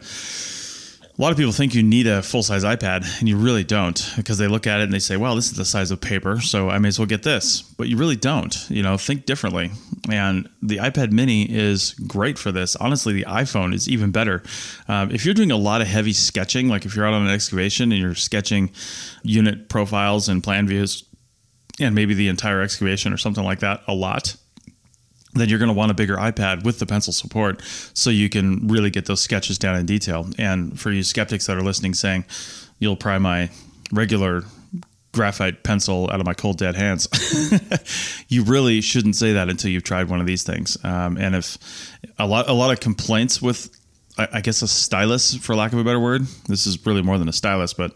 a 1.17 1.21
lot 1.21 1.31
of 1.31 1.37
people 1.37 1.51
think 1.51 1.75
you 1.75 1.83
need 1.83 2.07
a 2.07 2.23
full 2.23 2.41
size 2.41 2.63
iPad, 2.63 3.19
and 3.19 3.29
you 3.29 3.37
really 3.37 3.63
don't 3.63 4.11
because 4.15 4.39
they 4.39 4.47
look 4.47 4.65
at 4.65 4.79
it 4.79 4.85
and 4.85 4.93
they 4.93 4.99
say, 4.99 5.15
well, 5.15 5.35
this 5.35 5.51
is 5.51 5.57
the 5.57 5.65
size 5.65 5.91
of 5.91 6.01
paper, 6.01 6.41
so 6.41 6.69
I 6.69 6.79
may 6.79 6.87
as 6.87 6.97
well 6.97 7.05
get 7.05 7.21
this. 7.21 7.61
But 7.61 7.87
you 7.87 7.97
really 7.97 8.15
don't. 8.15 8.55
You 8.69 8.81
know, 8.81 8.97
think 8.97 9.27
differently. 9.27 9.71
And 10.09 10.49
the 10.63 10.77
iPad 10.77 11.11
mini 11.11 11.43
is 11.43 11.93
great 12.07 12.39
for 12.39 12.51
this. 12.51 12.75
Honestly, 12.75 13.13
the 13.13 13.25
iPhone 13.25 13.75
is 13.75 13.87
even 13.87 14.11
better. 14.11 14.41
Um, 14.87 15.11
if 15.11 15.23
you're 15.23 15.35
doing 15.35 15.51
a 15.51 15.57
lot 15.57 15.81
of 15.81 15.87
heavy 15.87 16.13
sketching, 16.13 16.67
like 16.67 16.83
if 16.85 16.95
you're 16.95 17.05
out 17.05 17.13
on 17.13 17.27
an 17.27 17.33
excavation 17.33 17.91
and 17.91 18.01
you're 18.01 18.15
sketching 18.15 18.71
unit 19.21 19.69
profiles 19.69 20.29
and 20.29 20.43
plan 20.43 20.67
views, 20.67 21.03
and 21.79 21.93
maybe 21.93 22.15
the 22.15 22.27
entire 22.27 22.61
excavation 22.61 23.13
or 23.13 23.17
something 23.17 23.43
like 23.43 23.59
that 23.59 23.81
a 23.87 23.93
lot, 23.93 24.35
then 25.33 25.49
you're 25.49 25.59
going 25.59 25.69
to 25.69 25.73
want 25.73 25.91
a 25.91 25.95
bigger 25.95 26.17
iPad 26.17 26.63
with 26.63 26.79
the 26.79 26.85
pencil 26.85 27.13
support 27.13 27.61
so 27.93 28.09
you 28.09 28.29
can 28.29 28.67
really 28.67 28.89
get 28.89 29.05
those 29.05 29.21
sketches 29.21 29.57
down 29.57 29.75
in 29.75 29.85
detail. 29.85 30.27
And 30.37 30.79
for 30.79 30.91
you 30.91 31.03
skeptics 31.03 31.47
that 31.47 31.57
are 31.57 31.61
listening, 31.61 31.93
saying, 31.93 32.25
you'll 32.79 32.95
pry 32.95 33.17
my 33.17 33.49
regular 33.91 34.43
graphite 35.11 35.63
pencil 35.63 36.09
out 36.11 36.19
of 36.19 36.25
my 36.25 36.33
cold 36.33 36.57
dead 36.57 36.75
hands. 36.75 37.07
you 38.27 38.43
really 38.43 38.81
shouldn't 38.81 39.15
say 39.15 39.33
that 39.33 39.49
until 39.49 39.71
you've 39.71 39.83
tried 39.83 40.09
one 40.09 40.19
of 40.19 40.25
these 40.25 40.43
things. 40.43 40.77
Um, 40.83 41.17
and 41.17 41.35
if 41.35 41.57
a 42.17 42.27
lot, 42.27 42.49
a 42.49 42.53
lot 42.53 42.71
of 42.71 42.79
complaints 42.79 43.41
with, 43.41 43.69
I, 44.17 44.27
I 44.33 44.41
guess, 44.41 44.61
a 44.61 44.67
stylus, 44.67 45.35
for 45.35 45.55
lack 45.55 45.71
of 45.71 45.79
a 45.79 45.83
better 45.83 45.99
word, 45.99 46.23
this 46.47 46.67
is 46.67 46.83
really 46.85 47.03
more 47.03 47.17
than 47.17 47.29
a 47.29 47.33
stylus, 47.33 47.73
but 47.73 47.95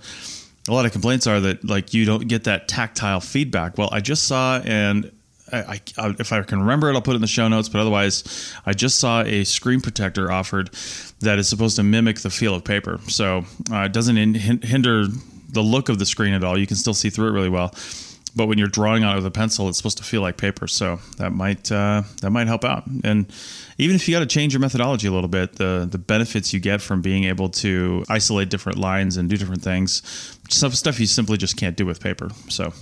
a 0.67 0.73
lot 0.73 0.85
of 0.85 0.91
complaints 0.91 1.27
are 1.27 1.39
that 1.39 1.63
like 1.63 1.93
you 1.93 2.05
don't 2.05 2.27
get 2.27 2.43
that 2.43 2.67
tactile 2.67 3.19
feedback. 3.19 3.77
Well, 3.77 3.89
I 3.91 3.99
just 3.99 4.23
saw 4.23 4.59
and 4.63 5.11
I, 5.51 5.81
I, 5.97 6.15
if 6.19 6.33
I 6.33 6.41
can 6.41 6.59
remember 6.59 6.89
it, 6.89 6.95
I'll 6.95 7.01
put 7.01 7.11
it 7.11 7.15
in 7.15 7.21
the 7.21 7.27
show 7.27 7.47
notes. 7.47 7.69
But 7.69 7.79
otherwise, 7.79 8.53
I 8.65 8.73
just 8.73 8.99
saw 8.99 9.21
a 9.21 9.43
screen 9.43 9.81
protector 9.81 10.31
offered 10.31 10.69
that 11.21 11.39
is 11.39 11.47
supposed 11.47 11.75
to 11.77 11.83
mimic 11.83 12.19
the 12.19 12.29
feel 12.29 12.53
of 12.53 12.63
paper, 12.63 12.99
so 13.07 13.45
uh, 13.71 13.81
it 13.81 13.93
doesn't 13.93 14.17
in, 14.17 14.33
hinder 14.33 15.05
the 15.49 15.61
look 15.61 15.89
of 15.89 15.99
the 15.99 16.05
screen 16.05 16.33
at 16.33 16.43
all. 16.43 16.57
You 16.57 16.67
can 16.67 16.77
still 16.77 16.93
see 16.93 17.09
through 17.09 17.29
it 17.29 17.31
really 17.31 17.49
well. 17.49 17.73
But 18.35 18.45
when 18.45 18.59
you're 18.59 18.67
drawing 18.67 19.03
on 19.03 19.13
it 19.13 19.15
with 19.15 19.25
a 19.25 19.31
pencil, 19.31 19.67
it's 19.67 19.77
supposed 19.77 19.97
to 19.97 20.03
feel 20.03 20.21
like 20.21 20.37
paper, 20.37 20.67
so 20.67 20.99
that 21.17 21.31
might 21.31 21.71
uh, 21.71 22.03
that 22.21 22.29
might 22.29 22.45
help 22.45 22.63
out. 22.63 22.83
And 23.03 23.25
even 23.79 23.95
if 23.95 24.07
you 24.07 24.13
got 24.13 24.19
to 24.19 24.27
change 24.27 24.53
your 24.53 24.59
methodology 24.59 25.07
a 25.07 25.11
little 25.11 25.29
bit, 25.29 25.53
the 25.53 25.87
the 25.89 25.97
benefits 25.97 26.53
you 26.53 26.59
get 26.59 26.79
from 26.79 27.01
being 27.01 27.23
able 27.23 27.49
to 27.49 28.05
isolate 28.09 28.49
different 28.49 28.77
lines 28.77 29.17
and 29.17 29.27
do 29.27 29.37
different 29.37 29.63
things, 29.63 30.03
stuff 30.49 30.75
stuff 30.75 30.99
you 30.99 31.07
simply 31.07 31.37
just 31.37 31.57
can't 31.57 31.75
do 31.75 31.85
with 31.85 31.99
paper. 31.99 32.29
So 32.47 32.73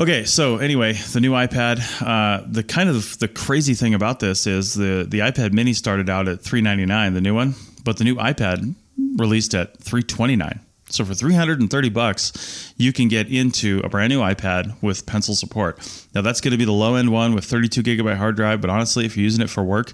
Okay, 0.00 0.24
so 0.24 0.58
anyway, 0.58 0.92
the 0.92 1.20
new 1.20 1.32
iPad. 1.32 1.80
Uh, 2.00 2.44
the 2.46 2.62
kind 2.62 2.88
of 2.88 3.18
the 3.18 3.26
crazy 3.26 3.74
thing 3.74 3.94
about 3.94 4.20
this 4.20 4.46
is 4.46 4.74
the 4.74 5.04
the 5.08 5.18
iPad 5.18 5.52
Mini 5.52 5.72
started 5.72 6.08
out 6.08 6.28
at 6.28 6.40
three 6.40 6.60
ninety 6.60 6.86
nine, 6.86 7.14
the 7.14 7.20
new 7.20 7.34
one, 7.34 7.56
but 7.82 7.96
the 7.96 8.04
new 8.04 8.14
iPad 8.14 8.76
released 9.16 9.56
at 9.56 9.76
three 9.80 10.04
twenty 10.04 10.36
nine. 10.36 10.60
So 10.90 11.04
for 11.04 11.12
330 11.12 11.90
bucks, 11.90 12.72
you 12.78 12.94
can 12.94 13.08
get 13.08 13.28
into 13.28 13.82
a 13.84 13.90
brand 13.90 14.10
new 14.10 14.20
iPad 14.20 14.74
with 14.82 15.04
pencil 15.04 15.34
support. 15.34 15.78
Now 16.14 16.22
that's 16.22 16.40
going 16.40 16.52
to 16.52 16.56
be 16.56 16.64
the 16.64 16.72
low 16.72 16.94
end 16.94 17.12
one 17.12 17.34
with 17.34 17.44
32 17.44 17.82
gigabyte 17.82 18.16
hard 18.16 18.36
drive, 18.36 18.62
but 18.62 18.70
honestly, 18.70 19.04
if 19.04 19.14
you're 19.14 19.24
using 19.24 19.42
it 19.42 19.50
for 19.50 19.62
work 19.62 19.92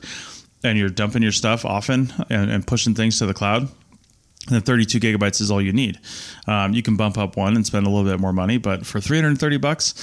and 0.63 0.79
you're 0.79 0.91
dumping 0.91 1.23
your 1.23 1.33
stuff 1.33 1.65
often 1.65 2.13
and, 2.31 2.49
and 2.49 2.65
pushing 2.65 2.95
things 2.95 3.19
to 3.19 3.27
the 3.27 3.35
cloud, 3.35 3.69
then 4.49 4.61
32 4.61 5.01
gigabytes 5.01 5.41
is 5.41 5.51
all 5.51 5.61
you 5.61 5.73
need. 5.73 5.99
Um, 6.47 6.75
you 6.75 6.83
can 6.83 6.97
bump 6.97 7.19
up 7.19 7.37
one 7.37 7.57
and 7.57 7.65
spend 7.67 7.87
a 7.87 7.91
little 7.91 8.09
bit 8.09 8.21
more 8.21 8.33
money, 8.33 8.59
but 8.59 8.85
for 8.85 9.01
330 9.01 9.57
bucks, 9.59 9.95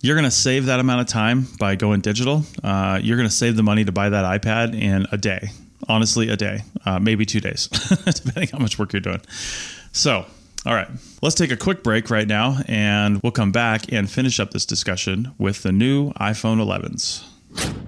you're 0.00 0.14
going 0.14 0.24
to 0.24 0.30
save 0.30 0.66
that 0.66 0.80
amount 0.80 1.00
of 1.00 1.06
time 1.06 1.46
by 1.58 1.74
going 1.74 2.00
digital. 2.00 2.44
Uh, 2.62 3.00
you're 3.02 3.16
going 3.16 3.28
to 3.28 3.34
save 3.34 3.56
the 3.56 3.62
money 3.62 3.84
to 3.84 3.92
buy 3.92 4.08
that 4.08 4.40
iPad 4.42 4.78
in 4.80 5.06
a 5.10 5.16
day. 5.16 5.50
Honestly, 5.88 6.28
a 6.28 6.36
day, 6.36 6.62
uh, 6.84 6.98
maybe 6.98 7.24
two 7.24 7.40
days, 7.40 7.68
depending 8.04 8.50
on 8.52 8.58
how 8.58 8.58
much 8.58 8.78
work 8.78 8.92
you're 8.92 9.00
doing. 9.00 9.20
So, 9.92 10.26
all 10.66 10.74
right, 10.74 10.88
let's 11.22 11.34
take 11.34 11.50
a 11.50 11.56
quick 11.56 11.82
break 11.82 12.10
right 12.10 12.26
now, 12.26 12.58
and 12.66 13.22
we'll 13.22 13.32
come 13.32 13.52
back 13.52 13.90
and 13.90 14.10
finish 14.10 14.38
up 14.38 14.50
this 14.50 14.66
discussion 14.66 15.32
with 15.38 15.62
the 15.62 15.72
new 15.72 16.12
iPhone 16.14 16.60
11s. 16.60 17.87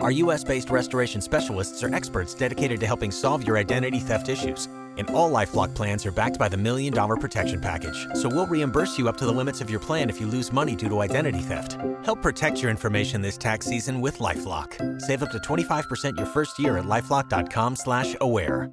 Our 0.00 0.12
US 0.12 0.44
based 0.44 0.70
restoration 0.70 1.20
specialists 1.20 1.82
are 1.82 1.92
experts 1.92 2.32
dedicated 2.32 2.78
to 2.80 2.86
helping 2.86 3.10
solve 3.10 3.44
your 3.44 3.58
identity 3.58 3.98
theft 3.98 4.28
issues. 4.28 4.66
And 4.96 5.10
all 5.10 5.28
Lifelock 5.30 5.74
plans 5.74 6.06
are 6.06 6.12
backed 6.12 6.38
by 6.38 6.48
the 6.48 6.56
Million 6.56 6.94
Dollar 6.94 7.16
Protection 7.16 7.60
Package. 7.60 8.06
So 8.14 8.28
we'll 8.28 8.46
reimburse 8.46 8.96
you 8.96 9.08
up 9.08 9.16
to 9.16 9.26
the 9.26 9.32
limits 9.32 9.60
of 9.60 9.70
your 9.70 9.80
plan 9.80 10.08
if 10.08 10.20
you 10.20 10.28
lose 10.28 10.52
money 10.52 10.76
due 10.76 10.88
to 10.88 11.00
identity 11.00 11.40
theft. 11.40 11.78
Help 12.04 12.22
protect 12.22 12.62
your 12.62 12.70
information 12.70 13.22
this 13.22 13.36
tax 13.36 13.66
season 13.66 14.00
with 14.00 14.18
LifeLock. 14.18 15.00
Save 15.00 15.24
up 15.24 15.32
to 15.32 15.38
25% 15.38 16.16
your 16.16 16.26
first 16.26 16.58
year 16.60 16.78
at 16.78 16.84
LifeLock.com 16.84 17.74
slash 17.74 18.14
aware. 18.20 18.72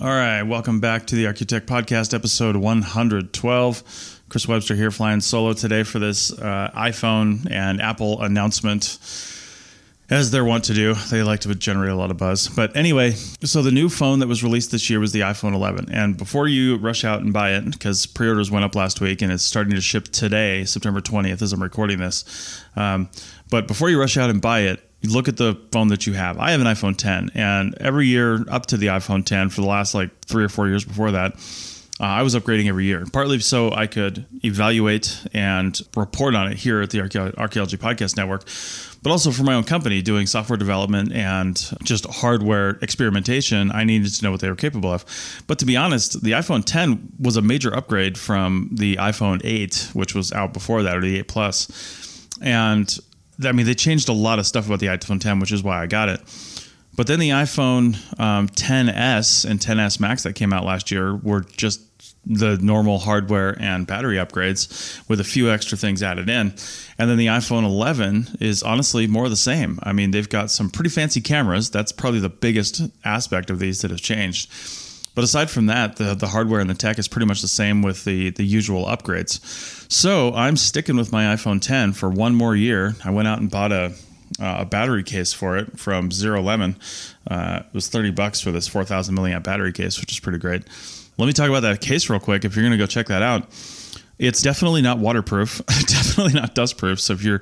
All 0.00 0.08
right, 0.08 0.42
welcome 0.42 0.80
back 0.80 1.06
to 1.06 1.14
the 1.14 1.24
Archaeotech 1.24 1.62
Podcast, 1.62 2.12
episode 2.12 2.56
112. 2.56 4.20
Chris 4.28 4.48
Webster 4.48 4.74
here, 4.74 4.90
flying 4.90 5.20
solo 5.20 5.54
today 5.54 5.82
for 5.82 5.98
this 5.98 6.30
uh, 6.32 6.70
iPhone 6.74 7.50
and 7.50 7.80
Apple 7.80 8.20
announcement 8.22 8.98
as 10.12 10.30
they're 10.30 10.44
wont 10.44 10.64
to 10.64 10.74
do. 10.74 10.92
They 11.10 11.22
like 11.22 11.40
to 11.40 11.54
generate 11.54 11.90
a 11.90 11.94
lot 11.94 12.10
of 12.10 12.18
buzz. 12.18 12.48
But 12.48 12.76
anyway, 12.76 13.12
so 13.12 13.62
the 13.62 13.70
new 13.70 13.88
phone 13.88 14.18
that 14.18 14.26
was 14.26 14.44
released 14.44 14.70
this 14.70 14.90
year 14.90 15.00
was 15.00 15.12
the 15.12 15.20
iPhone 15.20 15.54
11. 15.54 15.90
And 15.90 16.18
before 16.18 16.48
you 16.48 16.76
rush 16.76 17.02
out 17.04 17.22
and 17.22 17.32
buy 17.32 17.52
it, 17.52 17.70
because 17.70 18.04
pre 18.04 18.28
orders 18.28 18.50
went 18.50 18.64
up 18.64 18.74
last 18.74 19.00
week 19.00 19.22
and 19.22 19.32
it's 19.32 19.42
starting 19.42 19.74
to 19.74 19.80
ship 19.80 20.08
today, 20.08 20.64
September 20.64 21.00
20th, 21.00 21.40
as 21.40 21.54
I'm 21.54 21.62
recording 21.62 21.98
this. 21.98 22.62
Um, 22.76 23.08
but 23.48 23.66
before 23.66 23.88
you 23.88 23.98
rush 23.98 24.18
out 24.18 24.28
and 24.28 24.42
buy 24.42 24.60
it, 24.60 24.86
look 25.02 25.28
at 25.28 25.38
the 25.38 25.58
phone 25.72 25.88
that 25.88 26.06
you 26.06 26.12
have. 26.12 26.38
I 26.38 26.50
have 26.50 26.60
an 26.60 26.66
iPhone 26.66 26.96
10, 26.96 27.30
and 27.34 27.74
every 27.80 28.06
year 28.06 28.44
up 28.48 28.66
to 28.66 28.76
the 28.76 28.88
iPhone 28.88 29.24
10 29.24 29.48
for 29.48 29.62
the 29.62 29.66
last 29.66 29.94
like 29.94 30.10
three 30.26 30.44
or 30.44 30.48
four 30.48 30.68
years 30.68 30.84
before 30.84 31.10
that, 31.12 31.34
uh, 32.00 32.04
I 32.04 32.22
was 32.22 32.34
upgrading 32.34 32.66
every 32.66 32.84
year, 32.84 33.04
partly 33.12 33.38
so 33.40 33.72
I 33.72 33.86
could 33.86 34.26
evaluate 34.44 35.24
and 35.32 35.80
report 35.96 36.34
on 36.34 36.50
it 36.50 36.58
here 36.58 36.80
at 36.80 36.90
the 36.90 37.00
Archaeology 37.00 37.76
Podcast 37.76 38.16
Network, 38.16 38.44
but 39.02 39.10
also 39.10 39.30
for 39.30 39.42
my 39.42 39.54
own 39.54 39.64
company 39.64 40.00
doing 40.00 40.26
software 40.26 40.56
development 40.56 41.12
and 41.12 41.56
just 41.82 42.06
hardware 42.06 42.78
experimentation. 42.82 43.72
I 43.72 43.84
needed 43.84 44.12
to 44.12 44.24
know 44.24 44.30
what 44.30 44.40
they 44.40 44.48
were 44.48 44.56
capable 44.56 44.92
of. 44.92 45.04
But 45.46 45.58
to 45.58 45.66
be 45.66 45.76
honest, 45.76 46.22
the 46.22 46.32
iPhone 46.32 46.64
10 46.64 47.14
was 47.18 47.36
a 47.36 47.42
major 47.42 47.74
upgrade 47.74 48.16
from 48.16 48.68
the 48.72 48.96
iPhone 48.96 49.40
8, 49.44 49.90
which 49.92 50.14
was 50.14 50.32
out 50.32 50.52
before 50.52 50.82
that, 50.84 50.96
or 50.96 51.00
the 51.00 51.18
8 51.18 51.28
Plus. 51.28 52.28
And 52.40 52.98
I 53.44 53.52
mean, 53.52 53.66
they 53.66 53.74
changed 53.74 54.08
a 54.08 54.12
lot 54.12 54.38
of 54.38 54.46
stuff 54.46 54.66
about 54.66 54.80
the 54.80 54.86
iPhone 54.86 55.20
10, 55.20 55.40
which 55.40 55.52
is 55.52 55.62
why 55.62 55.82
I 55.82 55.86
got 55.86 56.08
it. 56.08 56.20
But 56.94 57.06
then 57.06 57.18
the 57.18 57.30
iPhone 57.30 57.96
um, 58.20 58.48
10s 58.48 59.48
and 59.48 59.58
10s 59.58 59.98
Max 59.98 60.24
that 60.24 60.34
came 60.34 60.52
out 60.52 60.64
last 60.64 60.90
year 60.90 61.16
were 61.16 61.40
just 61.40 61.91
the 62.24 62.56
normal 62.58 62.98
hardware 62.98 63.56
and 63.60 63.86
battery 63.86 64.16
upgrades 64.16 65.00
with 65.08 65.20
a 65.20 65.24
few 65.24 65.50
extra 65.50 65.76
things 65.76 66.02
added 66.02 66.28
in. 66.28 66.54
And 66.98 67.10
then 67.10 67.16
the 67.18 67.26
iPhone 67.26 67.64
11 67.64 68.36
is 68.40 68.62
honestly 68.62 69.06
more 69.06 69.28
the 69.28 69.36
same. 69.36 69.80
I 69.82 69.92
mean, 69.92 70.12
they've 70.12 70.28
got 70.28 70.50
some 70.50 70.70
pretty 70.70 70.90
fancy 70.90 71.20
cameras. 71.20 71.70
That's 71.70 71.90
probably 71.90 72.20
the 72.20 72.28
biggest 72.28 72.82
aspect 73.04 73.50
of 73.50 73.58
these 73.58 73.82
that 73.82 73.90
have 73.90 74.00
changed. 74.00 74.50
But 75.14 75.24
aside 75.24 75.50
from 75.50 75.66
that, 75.66 75.96
the, 75.96 76.14
the 76.14 76.28
hardware 76.28 76.60
and 76.60 76.70
the 76.70 76.74
tech 76.74 76.98
is 76.98 77.08
pretty 77.08 77.26
much 77.26 77.42
the 77.42 77.48
same 77.48 77.82
with 77.82 78.04
the, 78.04 78.30
the 78.30 78.44
usual 78.44 78.86
upgrades. 78.86 79.40
So 79.90 80.32
I'm 80.34 80.56
sticking 80.56 80.96
with 80.96 81.12
my 81.12 81.34
iPhone 81.34 81.60
10 81.60 81.92
for 81.92 82.08
one 82.08 82.34
more 82.34 82.56
year. 82.56 82.94
I 83.04 83.10
went 83.10 83.28
out 83.28 83.38
and 83.38 83.50
bought 83.50 83.72
a, 83.72 83.92
a 84.38 84.64
battery 84.64 85.02
case 85.02 85.32
for 85.32 85.58
it 85.58 85.78
from 85.78 86.08
ZeroLemon. 86.08 86.76
Uh, 87.30 87.62
it 87.66 87.74
was 87.74 87.88
30 87.88 88.12
bucks 88.12 88.40
for 88.40 88.52
this 88.52 88.68
4,000 88.68 89.14
milliamp 89.14 89.42
battery 89.42 89.72
case, 89.72 90.00
which 90.00 90.12
is 90.12 90.20
pretty 90.20 90.38
great. 90.38 90.62
Let 91.22 91.28
me 91.28 91.34
talk 91.34 91.48
about 91.48 91.60
that 91.60 91.80
case 91.80 92.10
real 92.10 92.18
quick. 92.18 92.44
If 92.44 92.56
you're 92.56 92.64
going 92.64 92.72
to 92.72 92.78
go 92.78 92.88
check 92.88 93.06
that 93.06 93.22
out, 93.22 93.48
it's 94.18 94.42
definitely 94.42 94.82
not 94.82 94.98
waterproof, 94.98 95.64
definitely 95.66 96.32
not 96.32 96.56
dustproof. 96.56 96.98
So 96.98 97.12
if 97.12 97.22
you're 97.22 97.40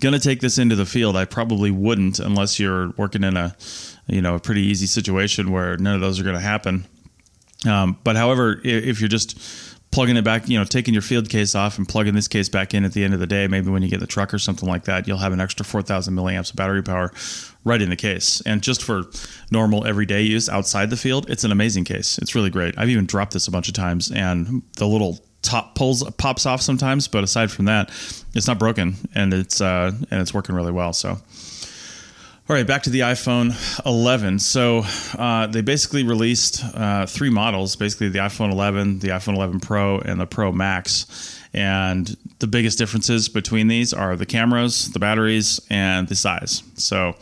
going 0.00 0.14
to 0.14 0.18
take 0.18 0.40
this 0.40 0.58
into 0.58 0.74
the 0.74 0.84
field, 0.84 1.14
I 1.14 1.26
probably 1.26 1.70
wouldn't 1.70 2.18
unless 2.18 2.58
you're 2.58 2.90
working 2.96 3.22
in 3.22 3.36
a, 3.36 3.54
you 4.08 4.20
know, 4.20 4.34
a 4.34 4.40
pretty 4.40 4.62
easy 4.62 4.86
situation 4.86 5.52
where 5.52 5.76
none 5.76 5.94
of 5.94 6.00
those 6.00 6.18
are 6.18 6.24
going 6.24 6.34
to 6.34 6.40
happen. 6.40 6.86
Um, 7.68 7.98
but 8.02 8.16
however, 8.16 8.60
if 8.64 9.00
you're 9.00 9.08
just 9.08 9.38
plugging 9.92 10.16
it 10.16 10.24
back, 10.24 10.48
you 10.48 10.58
know, 10.58 10.64
taking 10.64 10.92
your 10.92 11.02
field 11.02 11.28
case 11.28 11.54
off 11.54 11.78
and 11.78 11.88
plugging 11.88 12.16
this 12.16 12.26
case 12.26 12.48
back 12.48 12.74
in 12.74 12.84
at 12.84 12.94
the 12.94 13.04
end 13.04 13.14
of 13.14 13.20
the 13.20 13.28
day, 13.28 13.46
maybe 13.46 13.70
when 13.70 13.84
you 13.84 13.88
get 13.88 14.00
the 14.00 14.08
truck 14.08 14.34
or 14.34 14.40
something 14.40 14.68
like 14.68 14.86
that, 14.86 15.06
you'll 15.06 15.18
have 15.18 15.32
an 15.32 15.40
extra 15.40 15.64
4,000 15.64 16.16
milliamps 16.16 16.50
of 16.50 16.56
battery 16.56 16.82
power 16.82 17.12
right 17.64 17.80
in 17.80 17.90
the 17.90 17.96
case. 17.96 18.40
And 18.46 18.62
just 18.62 18.82
for 18.82 19.02
normal 19.50 19.86
everyday 19.86 20.22
use 20.22 20.48
outside 20.48 20.90
the 20.90 20.96
field, 20.96 21.28
it's 21.28 21.44
an 21.44 21.52
amazing 21.52 21.84
case. 21.84 22.18
It's 22.18 22.34
really 22.34 22.50
great. 22.50 22.78
I've 22.78 22.88
even 22.88 23.06
dropped 23.06 23.32
this 23.32 23.48
a 23.48 23.50
bunch 23.50 23.68
of 23.68 23.74
times, 23.74 24.10
and 24.10 24.62
the 24.76 24.86
little 24.86 25.18
top 25.42 25.74
pulls 25.74 26.08
pops 26.12 26.46
off 26.46 26.60
sometimes, 26.60 27.08
but 27.08 27.24
aside 27.24 27.50
from 27.50 27.66
that, 27.66 27.90
it's 28.34 28.46
not 28.46 28.58
broken 28.58 28.96
and 29.14 29.32
it's 29.32 29.60
uh, 29.60 29.92
and 30.10 30.20
it's 30.20 30.34
working 30.34 30.54
really 30.54 30.72
well. 30.72 30.92
So. 30.92 31.18
All 32.48 32.56
right, 32.56 32.66
back 32.66 32.82
to 32.82 32.90
the 32.90 33.00
iPhone 33.00 33.54
11. 33.86 34.40
So 34.40 34.82
uh, 35.16 35.46
they 35.46 35.60
basically 35.60 36.02
released 36.02 36.64
uh, 36.74 37.06
three 37.06 37.30
models 37.30 37.76
basically 37.76 38.08
the 38.08 38.18
iPhone 38.18 38.50
11, 38.50 38.98
the 38.98 39.10
iPhone 39.10 39.36
11 39.36 39.60
Pro, 39.60 40.00
and 40.00 40.20
the 40.20 40.26
Pro 40.26 40.50
Max. 40.50 41.38
And 41.54 42.16
the 42.40 42.48
biggest 42.48 42.76
differences 42.76 43.28
between 43.28 43.68
these 43.68 43.92
are 43.92 44.16
the 44.16 44.26
cameras, 44.26 44.90
the 44.90 44.98
batteries, 44.98 45.60
and 45.70 46.08
the 46.08 46.16
size. 46.16 46.64
So 46.74 47.14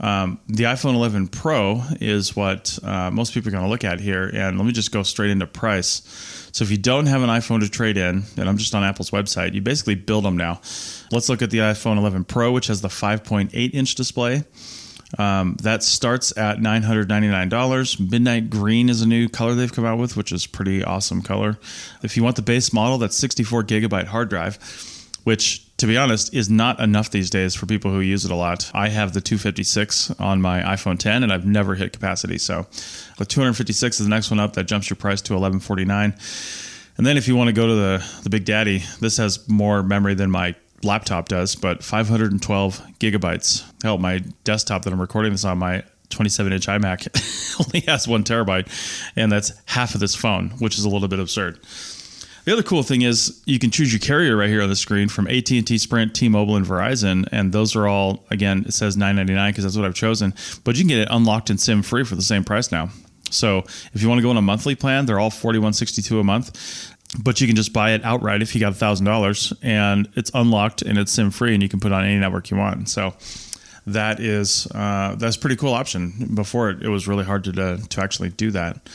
um, 0.00 0.40
the 0.48 0.64
iPhone 0.64 0.94
11 0.94 1.28
Pro 1.28 1.82
is 2.00 2.34
what 2.34 2.78
uh, 2.82 3.10
most 3.10 3.32
people 3.32 3.48
are 3.48 3.52
going 3.52 3.64
to 3.64 3.70
look 3.70 3.84
at 3.84 4.00
here. 4.00 4.30
And 4.32 4.58
let 4.58 4.66
me 4.66 4.72
just 4.72 4.92
go 4.92 5.02
straight 5.02 5.30
into 5.30 5.46
price. 5.46 6.02
So 6.52 6.64
if 6.64 6.70
you 6.70 6.76
don't 6.76 7.06
have 7.06 7.22
an 7.22 7.30
iPhone 7.30 7.60
to 7.60 7.68
trade 7.68 7.96
in, 7.96 8.24
and 8.36 8.48
I'm 8.48 8.56
just 8.56 8.74
on 8.74 8.82
Apple's 8.82 9.10
website, 9.10 9.54
you 9.54 9.62
basically 9.62 9.94
build 9.94 10.24
them 10.24 10.36
now. 10.36 10.60
Let's 11.12 11.28
look 11.28 11.42
at 11.42 11.50
the 11.50 11.58
iPhone 11.58 11.96
11 11.98 12.24
Pro, 12.24 12.52
which 12.52 12.66
has 12.66 12.80
the 12.80 12.88
5.8 12.88 13.74
inch 13.74 13.94
display. 13.94 14.44
Um, 15.16 15.56
that 15.62 15.84
starts 15.84 16.36
at 16.36 16.58
$999. 16.58 18.10
Midnight 18.10 18.50
Green 18.50 18.88
is 18.88 19.00
a 19.00 19.06
new 19.06 19.28
color 19.28 19.54
they've 19.54 19.72
come 19.72 19.84
out 19.84 19.98
with, 19.98 20.16
which 20.16 20.32
is 20.32 20.46
pretty 20.46 20.82
awesome 20.82 21.22
color. 21.22 21.56
If 22.02 22.16
you 22.16 22.24
want 22.24 22.34
the 22.34 22.42
base 22.42 22.72
model, 22.72 22.98
that's 22.98 23.16
64 23.16 23.62
gigabyte 23.64 24.06
hard 24.06 24.28
drive, 24.28 24.58
which 25.22 25.63
to 25.78 25.86
be 25.86 25.96
honest 25.96 26.32
is 26.34 26.48
not 26.48 26.78
enough 26.80 27.10
these 27.10 27.30
days 27.30 27.54
for 27.54 27.66
people 27.66 27.90
who 27.90 28.00
use 28.00 28.24
it 28.24 28.30
a 28.30 28.36
lot. 28.36 28.70
I 28.74 28.88
have 28.88 29.12
the 29.12 29.20
256 29.20 30.12
on 30.20 30.40
my 30.40 30.60
iPhone 30.60 30.98
10 30.98 31.22
and 31.22 31.32
I've 31.32 31.46
never 31.46 31.74
hit 31.74 31.92
capacity. 31.92 32.38
So 32.38 32.66
the 33.18 33.24
256 33.24 34.00
is 34.00 34.06
the 34.06 34.10
next 34.10 34.30
one 34.30 34.40
up 34.40 34.52
that 34.54 34.64
jumps 34.64 34.88
your 34.88 34.96
price 34.96 35.20
to 35.22 35.32
1149. 35.32 36.14
And 36.96 37.06
then 37.06 37.16
if 37.16 37.26
you 37.26 37.34
want 37.34 37.48
to 37.48 37.52
go 37.52 37.66
to 37.66 37.74
the 37.74 38.20
the 38.22 38.30
Big 38.30 38.44
Daddy, 38.44 38.84
this 39.00 39.16
has 39.16 39.48
more 39.48 39.82
memory 39.82 40.14
than 40.14 40.30
my 40.30 40.54
laptop 40.84 41.28
does, 41.28 41.56
but 41.56 41.82
512 41.82 42.80
gigabytes. 43.00 43.64
Hell, 43.82 43.98
my 43.98 44.18
desktop 44.44 44.84
that 44.84 44.92
I'm 44.92 45.00
recording 45.00 45.32
this 45.32 45.44
on, 45.44 45.58
my 45.58 45.82
27 46.10 46.52
inch 46.52 46.66
iMac, 46.66 47.58
only 47.66 47.80
has 47.86 48.06
one 48.06 48.22
terabyte, 48.22 48.68
and 49.16 49.32
that's 49.32 49.52
half 49.66 49.94
of 49.94 50.00
this 50.00 50.14
phone, 50.14 50.50
which 50.58 50.78
is 50.78 50.84
a 50.84 50.88
little 50.88 51.08
bit 51.08 51.18
absurd. 51.18 51.58
The 52.44 52.52
other 52.52 52.62
cool 52.62 52.82
thing 52.82 53.02
is 53.02 53.42
you 53.46 53.58
can 53.58 53.70
choose 53.70 53.92
your 53.92 54.00
carrier 54.00 54.36
right 54.36 54.50
here 54.50 54.62
on 54.62 54.68
the 54.68 54.76
screen 54.76 55.08
from 55.08 55.26
AT&T, 55.28 55.78
Sprint, 55.78 56.14
T-Mobile, 56.14 56.56
and 56.56 56.66
Verizon, 56.66 57.26
and 57.32 57.52
those 57.52 57.74
are 57.74 57.88
all 57.88 58.24
again 58.30 58.64
it 58.66 58.74
says 58.74 58.96
9.99 58.96 59.48
because 59.48 59.64
that's 59.64 59.76
what 59.76 59.86
I've 59.86 59.94
chosen, 59.94 60.34
but 60.62 60.76
you 60.76 60.82
can 60.82 60.88
get 60.88 60.98
it 60.98 61.08
unlocked 61.10 61.50
and 61.50 61.58
SIM 61.58 61.82
free 61.82 62.04
for 62.04 62.16
the 62.16 62.22
same 62.22 62.44
price 62.44 62.70
now. 62.70 62.90
So 63.30 63.58
if 63.94 64.02
you 64.02 64.08
want 64.08 64.18
to 64.18 64.22
go 64.22 64.30
on 64.30 64.36
a 64.36 64.42
monthly 64.42 64.74
plan, 64.74 65.06
they're 65.06 65.18
all 65.18 65.30
41.62 65.30 66.20
a 66.20 66.24
month 66.24 66.92
but 67.22 67.40
you 67.40 67.46
can 67.46 67.56
just 67.56 67.72
buy 67.72 67.92
it 67.92 68.04
outright 68.04 68.42
if 68.42 68.54
you 68.54 68.60
got 68.60 68.74
thousand 68.74 69.06
dollars 69.06 69.52
and 69.62 70.08
it's 70.16 70.30
unlocked 70.34 70.82
and 70.82 70.98
it's 70.98 71.12
sim 71.12 71.30
free 71.30 71.54
and 71.54 71.62
you 71.62 71.68
can 71.68 71.80
put 71.80 71.92
on 71.92 72.04
any 72.04 72.18
network 72.18 72.50
you 72.50 72.56
want. 72.56 72.88
So 72.88 73.14
that 73.86 74.20
is 74.20 74.66
uh, 74.74 75.14
that's 75.16 75.36
pretty 75.36 75.56
cool 75.56 75.74
option. 75.74 76.30
Before 76.34 76.70
it, 76.70 76.82
it 76.82 76.88
was 76.88 77.06
really 77.06 77.24
hard 77.24 77.44
to, 77.44 77.52
to, 77.52 77.88
to 77.88 78.00
actually 78.00 78.30
do 78.30 78.50
that 78.52 78.88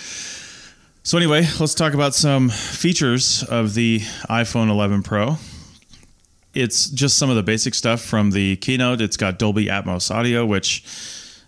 so 1.03 1.17
anyway 1.17 1.45
let's 1.59 1.73
talk 1.73 1.93
about 1.93 2.13
some 2.13 2.49
features 2.49 3.43
of 3.43 3.73
the 3.73 3.99
iphone 4.29 4.69
11 4.69 5.03
pro 5.03 5.37
it's 6.53 6.89
just 6.89 7.17
some 7.17 7.29
of 7.29 7.35
the 7.35 7.43
basic 7.43 7.73
stuff 7.73 8.01
from 8.01 8.31
the 8.31 8.55
keynote 8.57 9.01
it's 9.01 9.17
got 9.17 9.39
dolby 9.39 9.65
atmos 9.65 10.13
audio 10.13 10.45
which 10.45 10.83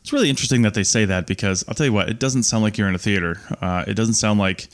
it's 0.02 0.12
really 0.12 0.30
interesting 0.30 0.62
that 0.64 0.74
they 0.74 0.84
say 0.84 1.06
that 1.06 1.28
because 1.28 1.64
i'll 1.68 1.76
tell 1.76 1.86
you 1.86 1.94
what 1.94 2.10
it 2.10 2.20
doesn't 2.20 2.44
sound 2.44 2.64
like 2.64 2.78
you're 2.78 2.90
in 2.90 2.96
a 2.96 3.00
theater 3.00 3.36
uh, 3.62 3.84
it 3.88 3.94
doesn't 3.94 4.16
sound 4.16 4.40
like 4.40 4.68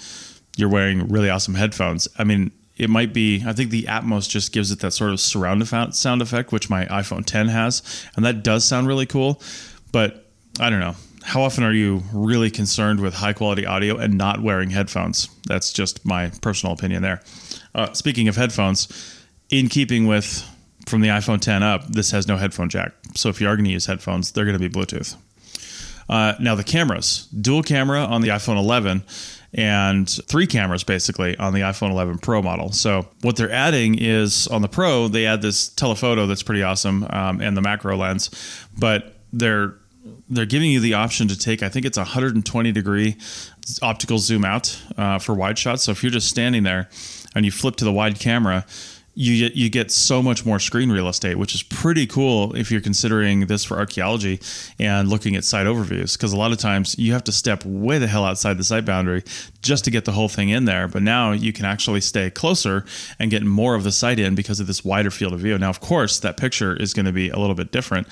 you're 0.57 0.69
wearing 0.69 1.07
really 1.07 1.29
awesome 1.29 1.55
headphones. 1.55 2.07
I 2.17 2.25
mean, 2.25 2.51
it 2.75 2.89
might 2.89 3.13
be, 3.13 3.43
I 3.45 3.53
think 3.53 3.69
the 3.69 3.83
Atmos 3.83 4.27
just 4.27 4.51
gives 4.51 4.71
it 4.71 4.79
that 4.79 4.91
sort 4.91 5.11
of 5.11 5.19
surround 5.19 5.65
sound 5.95 6.21
effect, 6.21 6.51
which 6.51 6.69
my 6.69 6.85
iPhone 6.85 7.25
10 7.25 7.47
has. 7.47 8.05
And 8.15 8.25
that 8.25 8.43
does 8.43 8.65
sound 8.65 8.87
really 8.87 9.05
cool. 9.05 9.41
But 9.91 10.25
I 10.59 10.69
don't 10.69 10.79
know. 10.79 10.95
How 11.27 11.41
often 11.41 11.65
are 11.65 11.73
you 11.73 12.03
really 12.13 12.49
concerned 12.49 13.01
with 13.01 13.13
high 13.13 13.33
quality 13.33 13.65
audio 13.65 13.97
and 13.97 14.17
not 14.17 14.41
wearing 14.41 14.69
headphones? 14.69 15.27
That's 15.45 15.73
just 15.73 16.05
my 16.05 16.31
personal 16.41 16.71
opinion 16.73 17.01
there. 17.01 17.21
Uh, 17.75 17.91
speaking 17.91 18.29
of 18.29 18.37
headphones, 18.37 18.87
in 19.49 19.67
keeping 19.67 20.07
with 20.07 20.49
from 20.87 21.01
the 21.01 21.09
iPhone 21.09 21.41
10 21.41 21.63
up, 21.63 21.85
this 21.89 22.11
has 22.11 22.29
no 22.29 22.37
headphone 22.37 22.69
jack. 22.69 22.93
So 23.15 23.27
if 23.27 23.41
you 23.41 23.49
are 23.49 23.57
going 23.57 23.65
to 23.65 23.71
use 23.71 23.85
headphones, 23.87 24.31
they're 24.31 24.45
going 24.45 24.57
to 24.57 24.69
be 24.69 24.69
Bluetooth. 24.69 25.17
Uh, 26.07 26.35
now, 26.39 26.55
the 26.55 26.63
cameras 26.63 27.27
dual 27.41 27.61
camera 27.61 28.05
on 28.05 28.21
the 28.21 28.29
iPhone 28.29 28.57
11 28.57 29.03
and 29.53 30.09
three 30.09 30.47
cameras 30.47 30.85
basically 30.85 31.35
on 31.35 31.53
the 31.53 31.59
iPhone 31.59 31.91
11 31.91 32.19
Pro 32.19 32.41
model. 32.41 32.71
So 32.71 33.05
what 33.19 33.35
they're 33.35 33.51
adding 33.51 33.97
is 33.99 34.47
on 34.47 34.61
the 34.61 34.69
Pro, 34.69 35.09
they 35.09 35.25
add 35.25 35.41
this 35.41 35.67
telephoto 35.67 36.25
that's 36.25 36.43
pretty 36.43 36.63
awesome 36.63 37.05
um, 37.09 37.41
and 37.41 37.57
the 37.57 37.61
macro 37.61 37.97
lens, 37.97 38.29
but 38.77 39.17
they're 39.33 39.75
they're 40.29 40.45
giving 40.45 40.71
you 40.71 40.79
the 40.79 40.93
option 40.93 41.27
to 41.27 41.37
take 41.37 41.63
I 41.63 41.69
think 41.69 41.85
it's 41.85 41.97
120 41.97 42.71
degree 42.71 43.17
optical 43.81 44.17
zoom 44.17 44.45
out 44.45 44.81
uh, 44.97 45.19
for 45.19 45.33
wide 45.33 45.57
shots. 45.57 45.83
So 45.83 45.91
if 45.91 46.03
you're 46.03 46.11
just 46.11 46.29
standing 46.29 46.63
there 46.63 46.89
and 47.35 47.45
you 47.45 47.51
flip 47.51 47.75
to 47.77 47.85
the 47.85 47.91
wide 47.91 48.19
camera, 48.19 48.65
you 49.19 49.49
you 49.55 49.67
get 49.67 49.89
so 49.89 50.21
much 50.21 50.45
more 50.45 50.59
screen 50.59 50.91
real 50.91 51.07
estate, 51.07 51.39
which 51.39 51.55
is 51.55 51.63
pretty 51.63 52.05
cool 52.05 52.55
if 52.55 52.71
you're 52.71 52.81
considering 52.81 53.47
this 53.47 53.63
for 53.63 53.79
archaeology 53.79 54.39
and 54.77 55.09
looking 55.09 55.35
at 55.35 55.43
site 55.43 55.65
overviews. 55.65 56.15
Because 56.15 56.33
a 56.33 56.37
lot 56.37 56.51
of 56.51 56.59
times 56.59 56.97
you 56.99 57.13
have 57.13 57.23
to 57.23 57.31
step 57.31 57.65
way 57.65 57.97
the 57.97 58.05
hell 58.05 58.25
outside 58.25 58.59
the 58.59 58.63
site 58.63 58.85
boundary 58.85 59.23
just 59.63 59.85
to 59.85 59.91
get 59.91 60.05
the 60.05 60.11
whole 60.11 60.29
thing 60.29 60.49
in 60.49 60.65
there. 60.65 60.87
But 60.87 61.01
now 61.01 61.31
you 61.31 61.51
can 61.51 61.65
actually 61.65 62.01
stay 62.01 62.29
closer 62.29 62.85
and 63.17 63.31
get 63.31 63.43
more 63.43 63.73
of 63.73 63.83
the 63.83 63.91
site 63.91 64.19
in 64.19 64.35
because 64.35 64.59
of 64.59 64.67
this 64.67 64.85
wider 64.85 65.09
field 65.09 65.33
of 65.33 65.39
view. 65.39 65.57
Now, 65.57 65.69
of 65.69 65.79
course, 65.79 66.19
that 66.19 66.37
picture 66.37 66.75
is 66.75 66.93
going 66.93 67.07
to 67.07 67.11
be 67.11 67.29
a 67.29 67.39
little 67.39 67.55
bit 67.55 67.71
different 67.71 68.07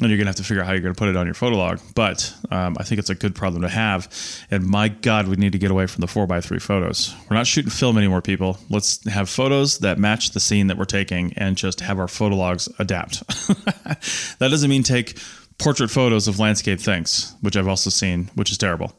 and 0.00 0.08
you're 0.08 0.18
gonna 0.18 0.28
have 0.28 0.36
to 0.36 0.44
figure 0.44 0.62
out 0.62 0.66
how 0.66 0.72
you're 0.72 0.82
gonna 0.82 0.94
put 0.94 1.08
it 1.08 1.16
on 1.16 1.26
your 1.26 1.34
photo 1.34 1.56
log. 1.56 1.80
But 1.94 2.34
um, 2.50 2.76
I 2.78 2.84
think 2.84 2.98
it's 2.98 3.10
a 3.10 3.14
good 3.14 3.34
problem 3.34 3.62
to 3.62 3.68
have. 3.68 4.08
And 4.50 4.66
my 4.66 4.88
God, 4.88 5.28
we 5.28 5.36
need 5.36 5.52
to 5.52 5.58
get 5.58 5.70
away 5.70 5.86
from 5.86 6.00
the 6.00 6.06
four 6.06 6.26
by 6.26 6.40
three 6.40 6.58
photos. 6.58 7.14
We're 7.28 7.36
not 7.36 7.46
shooting 7.46 7.70
film 7.70 7.98
anymore, 7.98 8.22
people. 8.22 8.58
Let's 8.68 9.06
have 9.08 9.28
photos 9.28 9.78
that 9.78 9.98
match 9.98 10.30
the 10.30 10.40
scene 10.40 10.68
that 10.68 10.78
we're 10.78 10.84
taking, 10.84 11.32
and 11.34 11.56
just 11.56 11.80
have 11.80 11.98
our 11.98 12.08
photo 12.08 12.36
logs 12.36 12.68
adapt. 12.78 13.26
that 14.38 14.48
doesn't 14.50 14.70
mean 14.70 14.82
take 14.82 15.18
portrait 15.58 15.90
photos 15.90 16.26
of 16.26 16.38
landscape 16.38 16.80
things, 16.80 17.34
which 17.40 17.56
I've 17.56 17.68
also 17.68 17.90
seen, 17.90 18.30
which 18.34 18.50
is 18.50 18.58
terrible. 18.58 18.92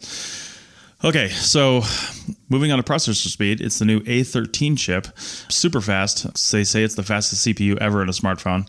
Okay, 1.04 1.30
so 1.30 1.82
moving 2.50 2.72
on 2.72 2.78
to 2.78 2.84
processor 2.84 3.28
speed, 3.28 3.60
it's 3.60 3.80
the 3.80 3.86
new 3.86 4.02
A13 4.02 4.78
chip, 4.78 5.08
super 5.18 5.82
fast. 5.82 6.52
They 6.52 6.64
say 6.64 6.84
it's 6.84 6.94
the 6.94 7.02
fastest 7.02 7.48
CPU 7.48 7.78
ever 7.80 8.04
in 8.04 8.10
a 8.10 8.12
smartphone. 8.12 8.68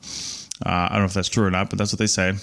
Uh, 0.64 0.88
I 0.88 0.88
don't 0.90 1.00
know 1.00 1.06
if 1.06 1.14
that's 1.14 1.28
true 1.28 1.44
or 1.44 1.50
not, 1.50 1.70
but 1.70 1.78
that's 1.78 1.92
what 1.92 1.98
they 1.98 2.06
say. 2.06 2.34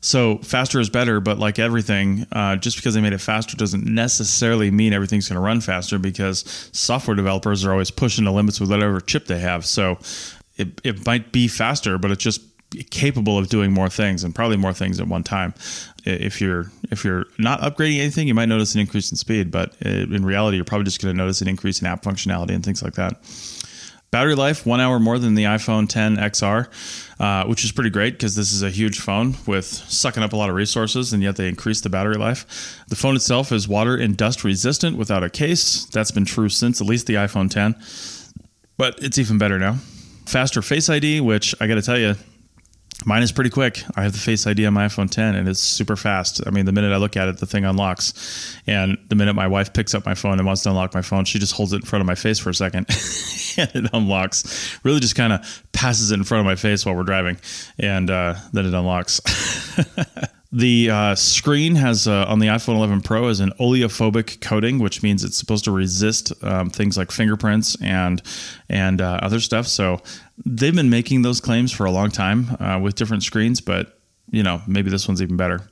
So 0.00 0.38
faster 0.38 0.80
is 0.80 0.90
better, 0.90 1.20
but 1.20 1.38
like 1.38 1.60
everything, 1.60 2.26
uh, 2.32 2.56
just 2.56 2.76
because 2.76 2.94
they 2.94 3.00
made 3.00 3.12
it 3.12 3.18
faster 3.18 3.56
doesn't 3.56 3.84
necessarily 3.84 4.70
mean 4.70 4.92
everything's 4.92 5.28
going 5.28 5.36
to 5.36 5.40
run 5.40 5.60
faster 5.60 5.96
because 5.96 6.70
software 6.72 7.14
developers 7.14 7.64
are 7.64 7.70
always 7.70 7.92
pushing 7.92 8.24
the 8.24 8.32
limits 8.32 8.58
with 8.58 8.68
whatever 8.68 9.00
chip 9.00 9.26
they 9.26 9.38
have. 9.38 9.64
So 9.64 9.98
it, 10.56 10.80
it 10.82 11.06
might 11.06 11.30
be 11.30 11.46
faster, 11.46 11.98
but 11.98 12.10
it's 12.10 12.22
just 12.22 12.42
capable 12.90 13.38
of 13.38 13.48
doing 13.48 13.72
more 13.72 13.88
things 13.88 14.24
and 14.24 14.34
probably 14.34 14.56
more 14.56 14.72
things 14.72 14.98
at 14.98 15.06
one 15.06 15.22
time. 15.22 15.54
If 16.04 16.40
you're 16.40 16.72
if 16.90 17.04
you're 17.04 17.26
not 17.38 17.60
upgrading 17.60 18.00
anything, 18.00 18.26
you 18.26 18.34
might 18.34 18.48
notice 18.48 18.74
an 18.74 18.80
increase 18.80 19.12
in 19.12 19.16
speed, 19.16 19.52
but 19.52 19.76
in 19.82 20.24
reality, 20.24 20.56
you're 20.56 20.64
probably 20.64 20.86
just 20.86 21.00
going 21.00 21.14
to 21.14 21.16
notice 21.16 21.40
an 21.42 21.48
increase 21.48 21.80
in 21.80 21.86
app 21.86 22.02
functionality 22.02 22.50
and 22.50 22.64
things 22.64 22.82
like 22.82 22.94
that. 22.94 23.18
Battery 24.12 24.34
life, 24.34 24.66
one 24.66 24.78
hour 24.78 25.00
more 25.00 25.18
than 25.18 25.36
the 25.36 25.44
iPhone 25.44 25.88
10 25.88 26.18
XR, 26.18 26.68
uh, 27.18 27.46
which 27.46 27.64
is 27.64 27.72
pretty 27.72 27.88
great 27.88 28.12
because 28.12 28.36
this 28.36 28.52
is 28.52 28.62
a 28.62 28.68
huge 28.68 29.00
phone 29.00 29.36
with 29.46 29.64
sucking 29.64 30.22
up 30.22 30.34
a 30.34 30.36
lot 30.36 30.50
of 30.50 30.54
resources, 30.54 31.14
and 31.14 31.22
yet 31.22 31.36
they 31.36 31.48
increase 31.48 31.80
the 31.80 31.88
battery 31.88 32.16
life. 32.16 32.84
The 32.88 32.94
phone 32.94 33.16
itself 33.16 33.52
is 33.52 33.66
water 33.66 33.96
and 33.96 34.14
dust 34.14 34.44
resistant 34.44 34.98
without 34.98 35.24
a 35.24 35.30
case. 35.30 35.86
That's 35.86 36.10
been 36.10 36.26
true 36.26 36.50
since 36.50 36.78
at 36.78 36.86
least 36.86 37.06
the 37.06 37.14
iPhone 37.14 37.50
10, 37.50 37.74
but 38.76 39.02
it's 39.02 39.16
even 39.16 39.38
better 39.38 39.58
now. 39.58 39.78
Faster 40.26 40.60
Face 40.60 40.90
ID, 40.90 41.22
which 41.22 41.54
I 41.58 41.66
got 41.66 41.76
to 41.76 41.82
tell 41.82 41.98
you, 41.98 42.14
Mine 43.04 43.22
is 43.22 43.32
pretty 43.32 43.50
quick. 43.50 43.82
I 43.96 44.02
have 44.02 44.12
the 44.12 44.18
Face 44.18 44.46
ID 44.46 44.66
on 44.66 44.74
my 44.74 44.86
iPhone 44.86 45.10
10 45.10 45.34
and 45.34 45.48
it's 45.48 45.60
super 45.60 45.96
fast. 45.96 46.40
I 46.46 46.50
mean, 46.50 46.66
the 46.66 46.72
minute 46.72 46.92
I 46.92 46.96
look 46.96 47.16
at 47.16 47.28
it, 47.28 47.38
the 47.38 47.46
thing 47.46 47.64
unlocks. 47.64 48.56
And 48.66 48.98
the 49.08 49.14
minute 49.14 49.34
my 49.34 49.46
wife 49.46 49.72
picks 49.72 49.94
up 49.94 50.06
my 50.06 50.14
phone 50.14 50.38
and 50.38 50.46
wants 50.46 50.62
to 50.62 50.70
unlock 50.70 50.94
my 50.94 51.02
phone, 51.02 51.24
she 51.24 51.38
just 51.38 51.54
holds 51.54 51.72
it 51.72 51.76
in 51.76 51.82
front 51.82 52.00
of 52.00 52.06
my 52.06 52.14
face 52.14 52.38
for 52.38 52.50
a 52.50 52.54
second 52.54 52.86
and 53.56 53.70
it 53.74 53.90
unlocks. 53.92 54.78
Really 54.84 55.00
just 55.00 55.16
kind 55.16 55.32
of 55.32 55.62
passes 55.72 56.10
it 56.10 56.14
in 56.14 56.24
front 56.24 56.40
of 56.40 56.46
my 56.46 56.56
face 56.56 56.86
while 56.86 56.94
we're 56.94 57.02
driving 57.02 57.38
and 57.78 58.10
uh, 58.10 58.34
then 58.52 58.66
it 58.66 58.74
unlocks. 58.74 59.20
The 60.54 60.90
uh, 60.90 61.14
screen 61.14 61.76
has 61.76 62.06
uh, 62.06 62.26
on 62.28 62.38
the 62.38 62.48
iPhone 62.48 62.76
11 62.76 63.00
Pro 63.00 63.28
is 63.28 63.40
an 63.40 63.52
oleophobic 63.58 64.42
coating, 64.42 64.78
which 64.78 65.02
means 65.02 65.24
it's 65.24 65.38
supposed 65.38 65.64
to 65.64 65.70
resist 65.70 66.30
um, 66.44 66.68
things 66.68 66.98
like 66.98 67.10
fingerprints 67.10 67.74
and 67.80 68.20
and 68.68 69.00
uh, 69.00 69.18
other 69.22 69.40
stuff. 69.40 69.66
So 69.66 70.02
they've 70.44 70.74
been 70.74 70.90
making 70.90 71.22
those 71.22 71.40
claims 71.40 71.72
for 71.72 71.86
a 71.86 71.90
long 71.90 72.10
time 72.10 72.54
uh, 72.60 72.78
with 72.78 72.96
different 72.96 73.22
screens, 73.22 73.62
but 73.62 73.98
you 74.30 74.42
know 74.42 74.60
maybe 74.66 74.90
this 74.90 75.08
one's 75.08 75.22
even 75.22 75.38
better 75.38 75.62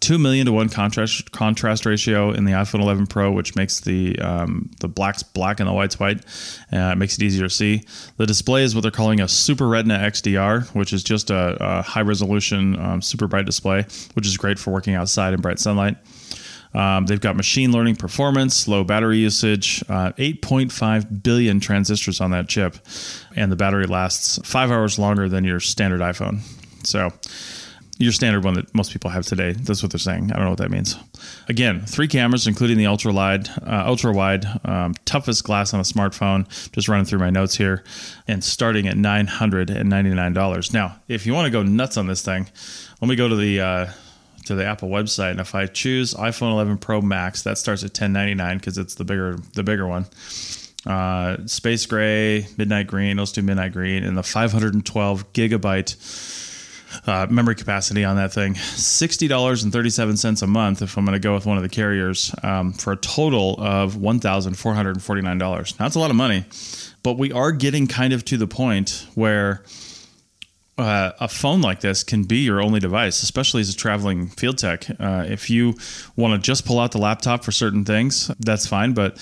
two 0.00 0.18
million 0.18 0.46
to 0.46 0.52
one 0.52 0.68
contrast 0.68 1.30
contrast 1.32 1.86
ratio 1.86 2.32
in 2.32 2.44
the 2.44 2.52
iPhone 2.52 2.80
11 2.80 3.06
Pro, 3.06 3.30
which 3.30 3.54
makes 3.54 3.80
the 3.80 4.18
um, 4.18 4.70
the 4.80 4.88
blacks 4.88 5.22
black 5.22 5.60
and 5.60 5.68
the 5.68 5.72
whites 5.72 5.98
white. 6.00 6.24
Uh, 6.72 6.92
it 6.92 6.98
makes 6.98 7.16
it 7.16 7.22
easier 7.22 7.44
to 7.44 7.50
see. 7.50 7.84
The 8.16 8.26
display 8.26 8.64
is 8.64 8.74
what 8.74 8.80
they're 8.80 8.90
calling 8.90 9.20
a 9.20 9.28
Super 9.28 9.68
Retina 9.68 9.98
XDR, 9.98 10.74
which 10.74 10.92
is 10.92 11.02
just 11.02 11.30
a, 11.30 11.56
a 11.60 11.82
high 11.82 12.00
resolution, 12.00 12.78
um, 12.80 13.02
super 13.02 13.26
bright 13.26 13.46
display, 13.46 13.86
which 14.14 14.26
is 14.26 14.36
great 14.36 14.58
for 14.58 14.70
working 14.70 14.94
outside 14.94 15.34
in 15.34 15.40
bright 15.40 15.58
sunlight. 15.58 15.96
Um, 16.72 17.06
they've 17.06 17.20
got 17.20 17.36
machine 17.36 17.72
learning 17.72 17.96
performance, 17.96 18.68
low 18.68 18.84
battery 18.84 19.18
usage, 19.18 19.82
uh, 19.88 20.12
8.5 20.12 21.22
billion 21.22 21.58
transistors 21.58 22.20
on 22.20 22.30
that 22.30 22.48
chip, 22.48 22.76
and 23.34 23.50
the 23.50 23.56
battery 23.56 23.86
lasts 23.86 24.38
five 24.44 24.70
hours 24.70 24.98
longer 24.98 25.28
than 25.28 25.44
your 25.44 25.58
standard 25.58 26.00
iPhone. 26.00 26.40
So 26.84 27.10
your 28.00 28.12
standard 28.12 28.42
one 28.42 28.54
that 28.54 28.74
most 28.74 28.92
people 28.92 29.10
have 29.10 29.26
today. 29.26 29.52
That's 29.52 29.82
what 29.82 29.92
they're 29.92 29.98
saying. 29.98 30.32
I 30.32 30.36
don't 30.36 30.44
know 30.44 30.50
what 30.50 30.58
that 30.60 30.70
means. 30.70 30.96
Again, 31.48 31.82
three 31.82 32.08
cameras, 32.08 32.46
including 32.46 32.78
the 32.78 32.86
ultra 32.86 33.12
wide, 33.12 33.48
uh, 33.60 33.84
ultra 33.86 34.10
wide, 34.10 34.46
um, 34.64 34.94
toughest 35.04 35.44
glass 35.44 35.74
on 35.74 35.80
a 35.80 35.84
smartphone. 35.84 36.48
Just 36.72 36.88
running 36.88 37.04
through 37.04 37.18
my 37.18 37.28
notes 37.28 37.54
here, 37.54 37.84
and 38.26 38.42
starting 38.42 38.88
at 38.88 38.96
nine 38.96 39.26
hundred 39.26 39.68
and 39.68 39.90
ninety 39.90 40.10
nine 40.10 40.32
dollars. 40.32 40.72
Now, 40.72 40.96
if 41.08 41.26
you 41.26 41.34
want 41.34 41.44
to 41.44 41.50
go 41.50 41.62
nuts 41.62 41.98
on 41.98 42.06
this 42.06 42.22
thing, 42.22 42.48
let 43.02 43.08
me 43.08 43.16
go 43.16 43.28
to 43.28 43.36
the 43.36 43.60
uh, 43.60 43.86
to 44.46 44.54
the 44.54 44.64
Apple 44.64 44.88
website, 44.88 45.32
and 45.32 45.40
if 45.40 45.54
I 45.54 45.66
choose 45.66 46.14
iPhone 46.14 46.52
11 46.52 46.78
Pro 46.78 47.02
Max, 47.02 47.42
that 47.42 47.58
starts 47.58 47.82
at 47.82 47.90
1099 47.90 48.56
because 48.56 48.78
it's 48.78 48.94
the 48.94 49.04
bigger 49.04 49.36
the 49.52 49.62
bigger 49.62 49.86
one. 49.86 50.06
Uh, 50.86 51.36
space 51.46 51.84
gray, 51.84 52.46
midnight 52.56 52.86
green, 52.86 53.18
let's 53.18 53.32
do 53.32 53.42
midnight 53.42 53.74
green, 53.74 54.02
and 54.04 54.16
the 54.16 54.22
512 54.22 55.32
gigabyte 55.34 56.39
uh, 57.06 57.26
memory 57.30 57.54
capacity 57.54 58.04
on 58.04 58.16
that 58.16 58.32
thing. 58.32 58.54
Sixty 58.54 59.28
dollars 59.28 59.62
and 59.62 59.72
thirty 59.72 59.90
seven 59.90 60.16
cents 60.16 60.42
a 60.42 60.46
month 60.46 60.82
if 60.82 60.96
I'm 60.96 61.04
going 61.04 61.14
to 61.14 61.20
go 61.20 61.34
with 61.34 61.46
one 61.46 61.56
of 61.56 61.62
the 61.62 61.68
carriers 61.68 62.34
um, 62.42 62.72
for 62.72 62.92
a 62.92 62.96
total 62.96 63.56
of 63.58 63.96
one 63.96 64.20
thousand 64.20 64.54
four 64.54 64.74
hundred 64.74 64.96
and 64.96 65.02
forty 65.02 65.22
nine 65.22 65.38
dollars. 65.38 65.74
That's 65.78 65.94
a 65.94 65.98
lot 65.98 66.10
of 66.10 66.16
money, 66.16 66.44
but 67.02 67.18
we 67.18 67.32
are 67.32 67.52
getting 67.52 67.86
kind 67.86 68.12
of 68.12 68.24
to 68.26 68.36
the 68.36 68.46
point 68.46 69.06
where. 69.14 69.62
Uh, 70.78 71.12
a 71.20 71.28
phone 71.28 71.60
like 71.60 71.80
this 71.80 72.02
can 72.02 72.24
be 72.24 72.38
your 72.38 72.62
only 72.62 72.80
device, 72.80 73.22
especially 73.22 73.60
as 73.60 73.68
a 73.68 73.76
traveling 73.76 74.28
field 74.28 74.56
tech. 74.56 74.86
Uh, 74.98 75.26
if 75.28 75.50
you 75.50 75.74
want 76.16 76.32
to 76.32 76.38
just 76.40 76.64
pull 76.64 76.78
out 76.80 76.90
the 76.92 76.98
laptop 76.98 77.44
for 77.44 77.52
certain 77.52 77.84
things, 77.84 78.28
that's 78.40 78.66
fine. 78.66 78.94
But 78.94 79.18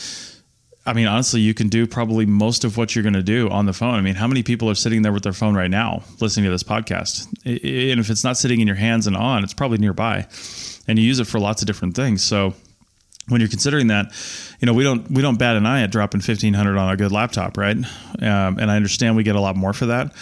I 0.89 0.95
mean, 0.95 1.07
honestly, 1.07 1.43
you 1.43 1.53
can 1.53 1.69
do 1.69 1.87
probably 1.87 2.25
most 2.25 2.65
of 2.65 2.79
what 2.79 2.95
you're 2.95 3.03
going 3.03 3.13
to 3.13 3.23
do 3.23 3.51
on 3.51 3.67
the 3.67 3.75
phone. 3.75 3.95
I 3.95 4.01
mean, 4.01 4.15
how 4.15 4.27
many 4.27 4.43
people 4.43 4.71
are 4.71 4.75
sitting 4.75 5.03
there 5.03 5.13
with 5.13 5.23
their 5.23 5.35
phone 5.35 5.55
right 5.55 5.71
now 5.71 6.03
listening 6.19 6.47
to 6.47 6.51
this 6.51 6.63
podcast? 6.63 7.27
And 7.45 8.01
if 8.01 8.09
it's 8.09 8.25
not 8.25 8.39
sitting 8.39 8.61
in 8.61 8.67
your 8.67 8.77
hands 8.77 9.07
and 9.07 9.15
on, 9.15 9.45
it's 9.45 9.53
probably 9.53 9.77
nearby, 9.77 10.27
and 10.89 10.99
you 10.99 11.05
use 11.05 11.21
it 11.21 11.27
for 11.27 11.39
lots 11.39 11.61
of 11.61 11.67
different 11.67 11.95
things. 11.95 12.25
So 12.25 12.55
when 13.29 13.43
you're 13.43 13.51
considering 13.51 13.89
that, 13.89 14.13
you 14.61 14.67
know, 14.67 14.73
we 14.73 14.83
don't 14.83 15.11
we 15.11 15.21
don't 15.21 15.39
bat 15.39 15.57
an 15.57 15.67
eye 15.67 15.83
at 15.83 15.91
dropping 15.91 16.23
fifteen 16.23 16.55
hundred 16.55 16.79
on 16.79 16.91
a 16.91 16.97
good 16.97 17.13
laptop, 17.13 17.59
right? 17.59 17.77
Um, 17.77 18.59
and 18.59 18.71
I 18.71 18.77
understand 18.77 19.15
we 19.15 19.25
get 19.25 19.37
a 19.37 19.41
lot 19.41 19.57
more 19.57 19.75
for 19.75 19.87
that, 19.87 20.15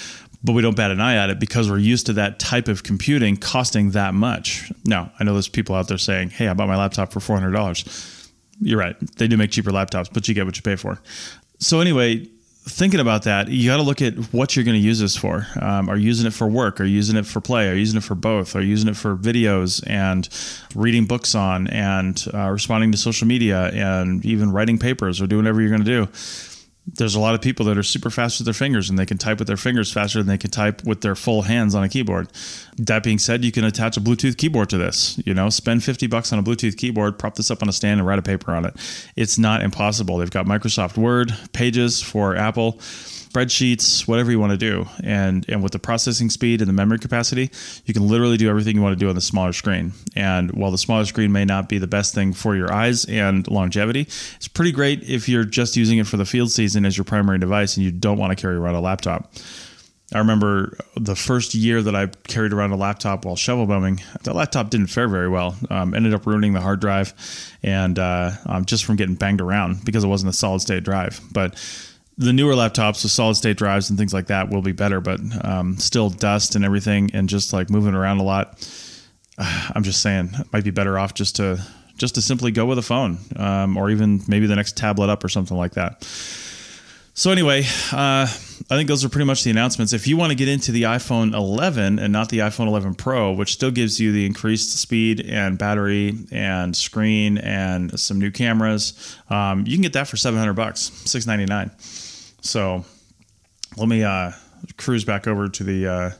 but 0.42 0.52
we 0.52 0.62
don't 0.62 0.76
bat 0.76 0.90
an 0.90 1.00
eye 1.00 1.14
at 1.14 1.30
it 1.30 1.38
because 1.38 1.70
we're 1.70 1.78
used 1.78 2.06
to 2.06 2.14
that 2.14 2.40
type 2.40 2.66
of 2.66 2.82
computing 2.82 3.36
costing 3.36 3.92
that 3.92 4.14
much. 4.14 4.72
Now, 4.84 5.12
I 5.20 5.22
know 5.22 5.32
there's 5.34 5.48
people 5.48 5.76
out 5.76 5.86
there 5.86 5.98
saying, 5.98 6.30
"Hey, 6.30 6.48
I 6.48 6.54
bought 6.54 6.66
my 6.66 6.76
laptop 6.76 7.12
for 7.12 7.20
four 7.20 7.36
hundred 7.38 7.52
dollars." 7.52 7.84
You're 8.60 8.78
right. 8.78 8.96
They 9.16 9.28
do 9.28 9.36
make 9.36 9.50
cheaper 9.50 9.70
laptops, 9.70 10.08
but 10.12 10.28
you 10.28 10.34
get 10.34 10.46
what 10.46 10.56
you 10.56 10.62
pay 10.62 10.76
for. 10.76 11.00
So 11.58 11.80
anyway, 11.80 12.28
thinking 12.68 13.00
about 13.00 13.22
that, 13.22 13.48
you 13.48 13.70
got 13.70 13.76
to 13.76 13.82
look 13.82 14.02
at 14.02 14.14
what 14.32 14.56
you're 14.56 14.64
going 14.64 14.78
to 14.78 14.84
use 14.84 14.98
this 14.98 15.16
for. 15.16 15.46
Um, 15.60 15.88
are 15.88 15.96
you 15.96 16.06
using 16.06 16.26
it 16.26 16.32
for 16.32 16.48
work? 16.48 16.80
Are 16.80 16.84
you 16.84 16.96
using 16.96 17.16
it 17.16 17.26
for 17.26 17.40
play? 17.40 17.68
Are 17.68 17.74
you 17.74 17.80
using 17.80 17.98
it 17.98 18.04
for 18.04 18.14
both? 18.14 18.56
Are 18.56 18.60
you 18.60 18.68
using 18.68 18.88
it 18.88 18.96
for 18.96 19.16
videos 19.16 19.82
and 19.86 20.28
reading 20.74 21.06
books 21.06 21.34
on 21.34 21.68
and 21.68 22.24
uh, 22.34 22.50
responding 22.50 22.92
to 22.92 22.98
social 22.98 23.26
media 23.26 23.66
and 23.68 24.24
even 24.24 24.50
writing 24.50 24.78
papers 24.78 25.20
or 25.20 25.26
doing 25.26 25.44
whatever 25.44 25.60
you're 25.60 25.70
going 25.70 25.84
to 25.84 26.06
do? 26.06 26.08
There's 26.86 27.14
a 27.14 27.20
lot 27.20 27.34
of 27.34 27.40
people 27.40 27.66
that 27.66 27.76
are 27.76 27.82
super 27.82 28.10
fast 28.10 28.38
with 28.38 28.44
their 28.44 28.54
fingers 28.54 28.88
and 28.88 28.98
they 28.98 29.06
can 29.06 29.18
type 29.18 29.38
with 29.38 29.48
their 29.48 29.56
fingers 29.56 29.92
faster 29.92 30.18
than 30.18 30.28
they 30.28 30.38
can 30.38 30.50
type 30.50 30.84
with 30.84 31.00
their 31.00 31.16
full 31.16 31.42
hands 31.42 31.74
on 31.74 31.82
a 31.82 31.88
keyboard. 31.88 32.28
That 32.78 33.02
being 33.02 33.18
said, 33.18 33.44
you 33.44 33.50
can 33.50 33.64
attach 33.64 33.96
a 33.96 34.00
Bluetooth 34.00 34.36
keyboard 34.36 34.70
to 34.70 34.78
this. 34.78 35.20
You 35.24 35.34
know, 35.34 35.50
spend 35.50 35.82
50 35.82 36.06
bucks 36.06 36.32
on 36.32 36.38
a 36.38 36.42
Bluetooth 36.42 36.76
keyboard, 36.76 37.18
prop 37.18 37.34
this 37.34 37.50
up 37.50 37.62
on 37.62 37.68
a 37.68 37.72
stand 37.72 37.98
and 37.98 38.06
write 38.06 38.18
a 38.18 38.22
paper 38.22 38.52
on 38.52 38.64
it. 38.64 38.74
It's 39.16 39.36
not 39.36 39.62
impossible. 39.62 40.18
They've 40.18 40.30
got 40.30 40.46
Microsoft 40.46 40.96
Word, 40.96 41.36
Pages 41.52 42.00
for 42.00 42.36
Apple 42.36 42.80
spreadsheets, 43.36 44.08
whatever 44.08 44.30
you 44.30 44.40
want 44.40 44.52
to 44.52 44.56
do. 44.56 44.86
And 45.02 45.44
and 45.48 45.62
with 45.62 45.72
the 45.72 45.78
processing 45.78 46.30
speed 46.30 46.60
and 46.60 46.68
the 46.68 46.72
memory 46.72 46.98
capacity, 46.98 47.50
you 47.84 47.92
can 47.92 48.06
literally 48.08 48.36
do 48.36 48.48
everything 48.48 48.76
you 48.76 48.82
want 48.82 48.98
to 48.98 49.04
do 49.04 49.08
on 49.08 49.14
the 49.14 49.20
smaller 49.20 49.52
screen. 49.52 49.92
And 50.14 50.50
while 50.52 50.70
the 50.70 50.78
smaller 50.78 51.04
screen 51.04 51.32
may 51.32 51.44
not 51.44 51.68
be 51.68 51.78
the 51.78 51.86
best 51.86 52.14
thing 52.14 52.32
for 52.32 52.56
your 52.56 52.72
eyes 52.72 53.04
and 53.04 53.46
longevity, 53.48 54.02
it's 54.36 54.48
pretty 54.48 54.72
great 54.72 55.02
if 55.08 55.28
you're 55.28 55.44
just 55.44 55.76
using 55.76 55.98
it 55.98 56.06
for 56.06 56.16
the 56.16 56.26
field 56.26 56.50
season 56.50 56.86
as 56.86 56.96
your 56.96 57.04
primary 57.04 57.38
device 57.38 57.76
and 57.76 57.84
you 57.84 57.92
don't 57.92 58.18
want 58.18 58.36
to 58.36 58.40
carry 58.40 58.56
around 58.56 58.74
a 58.74 58.80
laptop. 58.80 59.32
I 60.14 60.18
remember 60.18 60.76
the 60.94 61.16
first 61.16 61.52
year 61.52 61.82
that 61.82 61.96
I 61.96 62.06
carried 62.06 62.52
around 62.52 62.70
a 62.70 62.76
laptop 62.76 63.24
while 63.24 63.34
shovel 63.34 63.66
bumming. 63.66 64.00
The 64.22 64.32
laptop 64.32 64.70
didn't 64.70 64.86
fare 64.86 65.08
very 65.08 65.28
well. 65.28 65.56
Um, 65.68 65.94
ended 65.94 66.14
up 66.14 66.26
ruining 66.26 66.52
the 66.52 66.60
hard 66.60 66.78
drive, 66.78 67.12
and 67.64 67.98
uh, 67.98 68.30
um, 68.46 68.66
just 68.66 68.84
from 68.84 68.94
getting 68.94 69.16
banged 69.16 69.40
around 69.40 69.84
because 69.84 70.04
it 70.04 70.06
wasn't 70.06 70.30
a 70.30 70.32
solid 70.32 70.60
state 70.60 70.84
drive. 70.84 71.20
But 71.32 71.56
the 72.18 72.32
newer 72.32 72.54
laptops 72.54 73.02
with 73.02 73.12
solid 73.12 73.34
state 73.34 73.56
drives 73.56 73.90
and 73.90 73.98
things 73.98 74.14
like 74.14 74.26
that 74.26 74.48
will 74.48 74.62
be 74.62 74.72
better, 74.72 75.00
but 75.00 75.20
um, 75.44 75.76
still 75.76 76.08
dust 76.08 76.56
and 76.56 76.64
everything, 76.64 77.10
and 77.12 77.28
just 77.28 77.52
like 77.52 77.70
moving 77.70 77.94
around 77.94 78.18
a 78.18 78.22
lot. 78.22 78.68
I'm 79.38 79.82
just 79.82 80.00
saying, 80.02 80.30
might 80.52 80.64
be 80.64 80.70
better 80.70 80.98
off 80.98 81.14
just 81.14 81.36
to 81.36 81.64
just 81.98 82.14
to 82.16 82.22
simply 82.22 82.50
go 82.50 82.66
with 82.66 82.78
a 82.78 82.82
phone, 82.82 83.18
um, 83.36 83.76
or 83.76 83.90
even 83.90 84.20
maybe 84.28 84.46
the 84.46 84.56
next 84.56 84.76
tablet 84.76 85.08
up 85.08 85.24
or 85.24 85.28
something 85.28 85.56
like 85.56 85.72
that. 85.72 86.04
So 87.14 87.30
anyway, 87.30 87.62
uh, 87.92 88.26
I 88.26 88.26
think 88.68 88.88
those 88.88 89.02
are 89.02 89.08
pretty 89.08 89.24
much 89.24 89.42
the 89.42 89.50
announcements. 89.50 89.94
If 89.94 90.06
you 90.06 90.18
want 90.18 90.32
to 90.32 90.34
get 90.34 90.48
into 90.48 90.70
the 90.70 90.82
iPhone 90.82 91.32
11 91.32 91.98
and 91.98 92.12
not 92.12 92.28
the 92.28 92.40
iPhone 92.40 92.66
11 92.66 92.94
Pro, 92.96 93.32
which 93.32 93.54
still 93.54 93.70
gives 93.70 93.98
you 93.98 94.12
the 94.12 94.26
increased 94.26 94.78
speed 94.78 95.22
and 95.26 95.56
battery 95.56 96.14
and 96.30 96.76
screen 96.76 97.38
and 97.38 97.98
some 97.98 98.18
new 98.18 98.30
cameras, 98.30 99.16
um, 99.30 99.64
you 99.66 99.76
can 99.76 99.80
get 99.80 99.94
that 99.94 100.08
for 100.08 100.18
700 100.18 100.52
bucks, 100.52 100.92
699. 101.06 101.70
So 102.40 102.84
let 103.76 103.88
me 103.88 104.04
uh, 104.04 104.32
cruise 104.76 105.04
back 105.04 105.26
over 105.26 105.48
to 105.48 105.64
the 105.64 105.86
uh, 105.86 106.10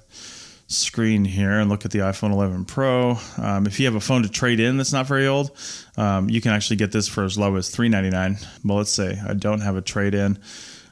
screen 0.69 1.25
here 1.25 1.59
and 1.61 1.71
look 1.71 1.85
at 1.85 1.91
the 1.91 2.01
iPhone 2.01 2.33
11 2.33 2.65
Pro. 2.65 3.17
Um, 3.39 3.67
if 3.67 3.79
you 3.79 3.87
have 3.87 3.95
a 3.95 4.01
phone 4.01 4.23
to 4.23 4.29
trade 4.29 4.61
in 4.61 4.77
that's 4.77 4.93
not 4.93 5.07
very 5.07 5.27
old, 5.27 5.57
um, 5.97 6.29
you 6.29 6.41
can 6.41 6.53
actually 6.53 6.77
get 6.77 6.93
this 6.93 7.09
for 7.09 7.25
as 7.25 7.39
low 7.39 7.57
as 7.57 7.75
$399. 7.75 8.45
Well, 8.65 8.79
let's 8.79 8.93
say 8.93 9.21
I 9.27 9.35
don't 9.35 9.61
have 9.61 9.77
a 9.77 9.83
trade 9.83 10.15
in. 10.15 10.39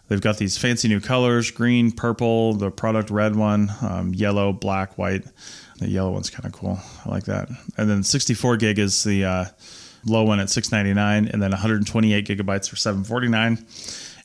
They've 0.08 0.20
got 0.20 0.36
these 0.36 0.58
fancy 0.58 0.88
new 0.88 1.00
colors 1.00 1.50
green, 1.50 1.90
purple, 1.90 2.54
the 2.54 2.70
product 2.70 3.10
red 3.10 3.34
one, 3.34 3.72
um, 3.80 4.12
yellow, 4.14 4.52
black, 4.52 4.98
white. 4.98 5.24
The 5.78 5.88
yellow 5.88 6.12
one's 6.12 6.30
kind 6.30 6.44
of 6.44 6.52
cool. 6.52 6.78
I 7.04 7.08
like 7.08 7.24
that. 7.24 7.48
And 7.76 7.90
then 7.90 8.02
64 8.04 8.58
gig 8.58 8.78
is 8.78 9.02
the 9.02 9.24
uh, 9.24 9.44
low 10.06 10.24
one 10.24 10.40
at 10.40 10.50
699 10.50 11.28
and 11.32 11.42
then 11.42 11.50
128 11.50 12.26
gigabytes 12.26 12.68
for 12.68 12.76
749 12.76 13.64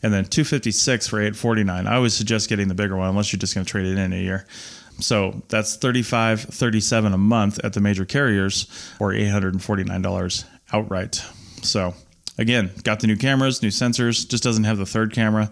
and 0.01 0.13
then 0.13 0.25
256 0.25 1.07
for 1.07 1.19
849 1.19 1.87
i 1.87 1.95
always 1.95 2.13
suggest 2.13 2.49
getting 2.49 2.67
the 2.67 2.73
bigger 2.73 2.95
one 2.95 3.09
unless 3.09 3.33
you're 3.33 3.39
just 3.39 3.53
going 3.53 3.65
to 3.65 3.69
trade 3.69 3.85
it 3.85 3.97
in 3.97 4.13
a 4.13 4.21
year. 4.21 4.45
So 4.99 5.41
that's 5.47 5.77
35 5.77 6.41
37 6.41 7.13
a 7.13 7.17
month 7.17 7.59
at 7.63 7.73
the 7.73 7.79
major 7.79 8.05
carriers 8.05 8.67
or 8.99 9.11
$849 9.11 10.45
outright. 10.73 11.23
So 11.61 11.93
again 12.37 12.71
got 12.83 12.99
the 12.99 13.07
new 13.07 13.17
cameras 13.17 13.61
new 13.61 13.69
sensors 13.69 14.27
just 14.27 14.43
doesn't 14.43 14.63
have 14.63 14.77
the 14.77 14.85
third 14.85 15.13
camera 15.13 15.51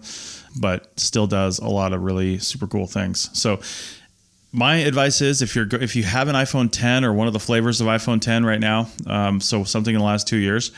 but 0.58 0.98
still 0.98 1.26
does 1.26 1.58
a 1.58 1.68
lot 1.68 1.92
of 1.92 2.02
really 2.02 2.38
super 2.38 2.66
cool 2.66 2.86
things. 2.86 3.30
So 3.38 3.60
my 4.52 4.76
advice 4.76 5.20
is 5.20 5.42
if 5.42 5.54
you're 5.54 5.66
if 5.74 5.94
you 5.94 6.02
have 6.02 6.28
an 6.28 6.34
iphone 6.36 6.70
10 6.70 7.04
or 7.04 7.12
one 7.12 7.26
of 7.26 7.32
the 7.32 7.40
flavors 7.40 7.80
of 7.82 7.86
iphone 7.88 8.20
10 8.20 8.46
right 8.46 8.60
now 8.60 8.88
um, 9.06 9.40
so 9.40 9.62
something 9.64 9.94
in 9.94 9.98
the 9.98 10.06
last 10.06 10.26
two 10.26 10.38
years 10.38 10.72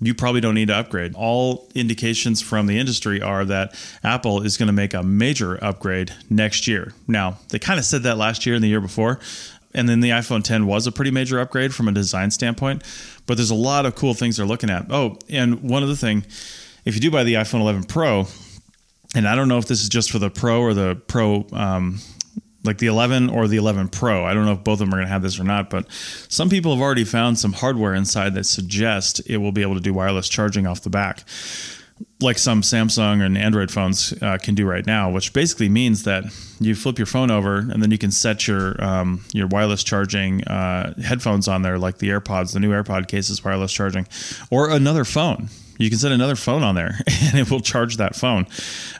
you 0.00 0.14
probably 0.14 0.40
don't 0.40 0.54
need 0.54 0.68
to 0.68 0.76
upgrade. 0.76 1.14
All 1.14 1.68
indications 1.74 2.42
from 2.42 2.66
the 2.66 2.78
industry 2.78 3.22
are 3.22 3.44
that 3.44 3.74
Apple 4.02 4.42
is 4.42 4.56
going 4.56 4.66
to 4.66 4.72
make 4.72 4.92
a 4.92 5.02
major 5.02 5.62
upgrade 5.62 6.12
next 6.28 6.66
year. 6.66 6.92
Now, 7.06 7.38
they 7.50 7.58
kind 7.58 7.78
of 7.78 7.84
said 7.84 8.02
that 8.02 8.18
last 8.18 8.44
year 8.44 8.54
and 8.54 8.64
the 8.64 8.68
year 8.68 8.80
before. 8.80 9.20
And 9.74 9.88
then 9.88 10.00
the 10.00 10.10
iPhone 10.10 10.44
10 10.44 10.66
was 10.66 10.86
a 10.86 10.92
pretty 10.92 11.10
major 11.10 11.40
upgrade 11.40 11.74
from 11.74 11.88
a 11.88 11.92
design 11.92 12.30
standpoint, 12.30 12.82
but 13.26 13.36
there's 13.36 13.50
a 13.50 13.56
lot 13.56 13.86
of 13.86 13.96
cool 13.96 14.14
things 14.14 14.36
they're 14.36 14.46
looking 14.46 14.70
at. 14.70 14.86
Oh, 14.90 15.18
and 15.28 15.62
one 15.62 15.82
other 15.82 15.96
thing, 15.96 16.24
if 16.84 16.94
you 16.94 17.00
do 17.00 17.10
buy 17.10 17.24
the 17.24 17.34
iPhone 17.34 17.60
11 17.60 17.84
Pro, 17.84 18.26
and 19.16 19.26
I 19.26 19.34
don't 19.34 19.48
know 19.48 19.58
if 19.58 19.66
this 19.66 19.82
is 19.82 19.88
just 19.88 20.12
for 20.12 20.18
the 20.18 20.30
Pro 20.30 20.60
or 20.60 20.74
the 20.74 21.00
Pro 21.08 21.46
um, 21.52 21.98
like 22.64 22.78
the 22.78 22.86
11 22.86 23.28
or 23.28 23.46
the 23.46 23.56
11 23.56 23.88
Pro. 23.88 24.24
I 24.24 24.34
don't 24.34 24.46
know 24.46 24.52
if 24.52 24.64
both 24.64 24.80
of 24.80 24.86
them 24.86 24.94
are 24.94 24.98
going 24.98 25.06
to 25.06 25.12
have 25.12 25.22
this 25.22 25.38
or 25.38 25.44
not, 25.44 25.70
but 25.70 25.86
some 26.28 26.48
people 26.48 26.72
have 26.72 26.82
already 26.82 27.04
found 27.04 27.38
some 27.38 27.52
hardware 27.52 27.94
inside 27.94 28.34
that 28.34 28.44
suggest 28.44 29.20
it 29.26 29.36
will 29.36 29.52
be 29.52 29.62
able 29.62 29.74
to 29.74 29.80
do 29.80 29.92
wireless 29.92 30.28
charging 30.28 30.66
off 30.66 30.80
the 30.80 30.90
back, 30.90 31.24
like 32.20 32.38
some 32.38 32.62
Samsung 32.62 33.24
and 33.24 33.36
Android 33.36 33.70
phones 33.70 34.14
uh, 34.22 34.38
can 34.38 34.54
do 34.54 34.66
right 34.66 34.86
now. 34.86 35.10
Which 35.10 35.32
basically 35.32 35.68
means 35.68 36.04
that 36.04 36.24
you 36.58 36.74
flip 36.74 36.98
your 36.98 37.06
phone 37.06 37.30
over 37.30 37.58
and 37.58 37.82
then 37.82 37.90
you 37.90 37.98
can 37.98 38.10
set 38.10 38.48
your 38.48 38.82
um, 38.82 39.24
your 39.32 39.46
wireless 39.46 39.84
charging 39.84 40.42
uh, 40.44 40.94
headphones 41.02 41.48
on 41.48 41.62
there, 41.62 41.78
like 41.78 41.98
the 41.98 42.08
AirPods, 42.08 42.54
the 42.54 42.60
new 42.60 42.70
AirPod 42.70 43.08
cases, 43.08 43.44
wireless 43.44 43.72
charging, 43.72 44.08
or 44.50 44.70
another 44.70 45.04
phone 45.04 45.50
you 45.78 45.90
can 45.90 45.98
set 45.98 46.12
another 46.12 46.36
phone 46.36 46.62
on 46.62 46.74
there 46.74 47.00
and 47.22 47.38
it 47.38 47.50
will 47.50 47.60
charge 47.60 47.96
that 47.96 48.14
phone 48.14 48.46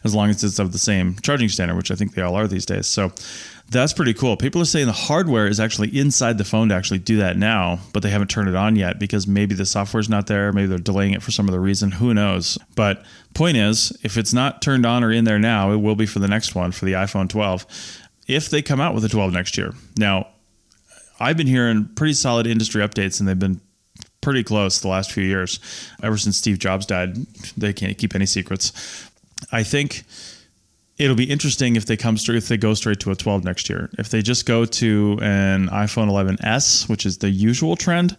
as 0.03 0.15
long 0.15 0.31
as 0.31 0.43
it's 0.43 0.59
of 0.59 0.73
the 0.73 0.79
same 0.79 1.17
charging 1.23 1.49
standard, 1.49 1.77
which 1.77 1.91
I 1.91 1.95
think 1.95 2.15
they 2.15 2.23
all 2.23 2.35
are 2.35 2.47
these 2.47 2.67
days. 2.67 2.87
So 2.87 3.13
that's 3.71 3.93
pretty 3.93 4.15
cool. 4.15 4.37
People 4.37 4.61
are 4.61 4.67
saying 4.67 4.87
the 4.87 4.93
hardware 4.93 5.47
is 5.47 5.59
actually 5.59 5.97
inside 5.99 6.39
the 6.39 6.45
phone 6.45 6.69
to 6.69 6.75
actually 6.75 6.99
do 6.99 7.17
that 7.19 7.37
now, 7.37 7.81
but 7.93 8.03
they 8.03 8.11
haven't 8.11 8.29
turned 8.29 8.49
it 8.49 8.55
on 8.55 8.77
yet 8.77 8.99
because 8.99 9.27
maybe 9.27 9.55
the 9.55 9.67
software's 9.67 10.09
not 10.09 10.27
there. 10.27 10.53
Maybe 10.53 10.67
they're 10.67 10.79
delaying 10.79 11.13
it 11.13 11.23
for 11.23 11.31
some 11.31 11.49
other 11.49 11.61
reason. 11.61 11.91
Who 11.91 12.15
knows? 12.15 12.59
But 12.77 13.05
point 13.33 13.57
is, 13.57 13.97
if 14.03 14.17
it's 14.17 14.33
not 14.33 14.63
turned 14.63 14.87
on 14.87 15.03
or 15.03 15.11
in 15.11 15.25
there 15.25 15.39
now, 15.39 15.73
it 15.73 15.77
will 15.77 15.97
be 15.97 16.07
for 16.07 16.19
the 16.19 16.29
next 16.29 16.55
one 16.55 16.73
for 16.73 16.85
the 16.85 16.93
iPhone 16.93 17.29
12 17.29 17.67
if 18.27 18.49
they 18.49 18.63
come 18.63 18.81
out 18.81 18.95
with 18.95 19.05
a 19.05 19.09
12 19.09 19.33
next 19.33 19.57
year. 19.59 19.73
Now, 19.99 20.29
I've 21.19 21.37
been 21.37 21.47
hearing 21.47 21.89
pretty 21.95 22.15
solid 22.15 22.47
industry 22.47 22.83
updates, 22.83 23.19
and 23.19 23.29
they've 23.29 23.39
been 23.39 23.61
pretty 24.21 24.43
close 24.43 24.81
the 24.81 24.89
last 24.89 25.13
few 25.13 25.25
years. 25.25 25.61
Ever 26.03 26.17
since 26.17 26.37
Steve 26.37 26.59
Jobs 26.59 26.87
died, 26.87 27.17
they 27.57 27.73
can't 27.73 27.97
keep 27.97 28.15
any 28.15 28.27
secrets. 28.27 29.11
I 29.53 29.63
think 29.63 30.05
it'll 30.99 31.17
be 31.17 31.25
interesting 31.25 31.77
if 31.77 31.87
they 31.87 31.97
come 31.97 32.17
straight 32.17 32.39
if 32.39 32.49
they 32.49 32.57
go 32.57 32.75
straight 32.75 33.01
to 33.01 33.11
a 33.11 33.15
12 33.15 33.45
next 33.45 33.69
year. 33.69 33.91
If 33.99 34.11
they 34.11 34.23
just 34.23 34.47
go 34.47 34.65
to 34.65 35.19
an 35.23 35.69
iPhone 35.69 36.09
11s, 36.09 36.89
which 36.89 37.05
is 37.07 37.19
the 37.19 37.31
usual 37.31 37.77
trend, 37.77 38.17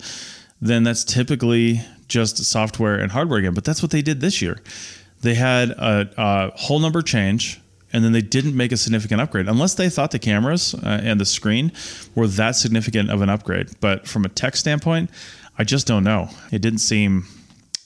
then 0.62 0.84
that's 0.84 1.04
typically 1.04 1.82
just 2.08 2.38
software 2.38 2.96
and 2.96 3.12
hardware 3.12 3.40
again. 3.40 3.54
But 3.54 3.64
that's 3.64 3.82
what 3.82 3.92
they 3.92 4.02
did 4.02 4.22
this 4.22 4.42
year. 4.42 4.62
They 5.22 5.36
had 5.36 5.72
a, 5.72 6.10
a 6.18 6.52
whole 6.58 6.80
number 6.80 7.02
change 7.02 7.60
and 7.94 8.04
then 8.04 8.12
they 8.12 8.22
didn't 8.22 8.56
make 8.58 8.72
a 8.72 8.78
significant 8.78 9.22
upgrade 9.22 9.48
unless 9.48 9.76
they 9.76 9.90
thought 9.90 10.12
the 10.12 10.20
cameras 10.20 10.76
uh, 10.76 11.00
and 11.02 11.20
the 11.20 11.26
screen 11.26 11.72
were 12.14 12.28
that 12.28 12.56
significant 12.58 13.10
of 13.10 13.22
an 13.22 13.30
upgrade. 13.30 13.70
But 13.80 14.08
from 14.08 14.26
a 14.26 14.30
tech 14.30 14.58
standpoint, 14.58 15.10
I 15.58 15.64
just 15.64 15.88
don't 15.88 16.04
know. 16.04 16.30
It 16.52 16.62
didn't 16.62 16.80
seem 16.80 17.26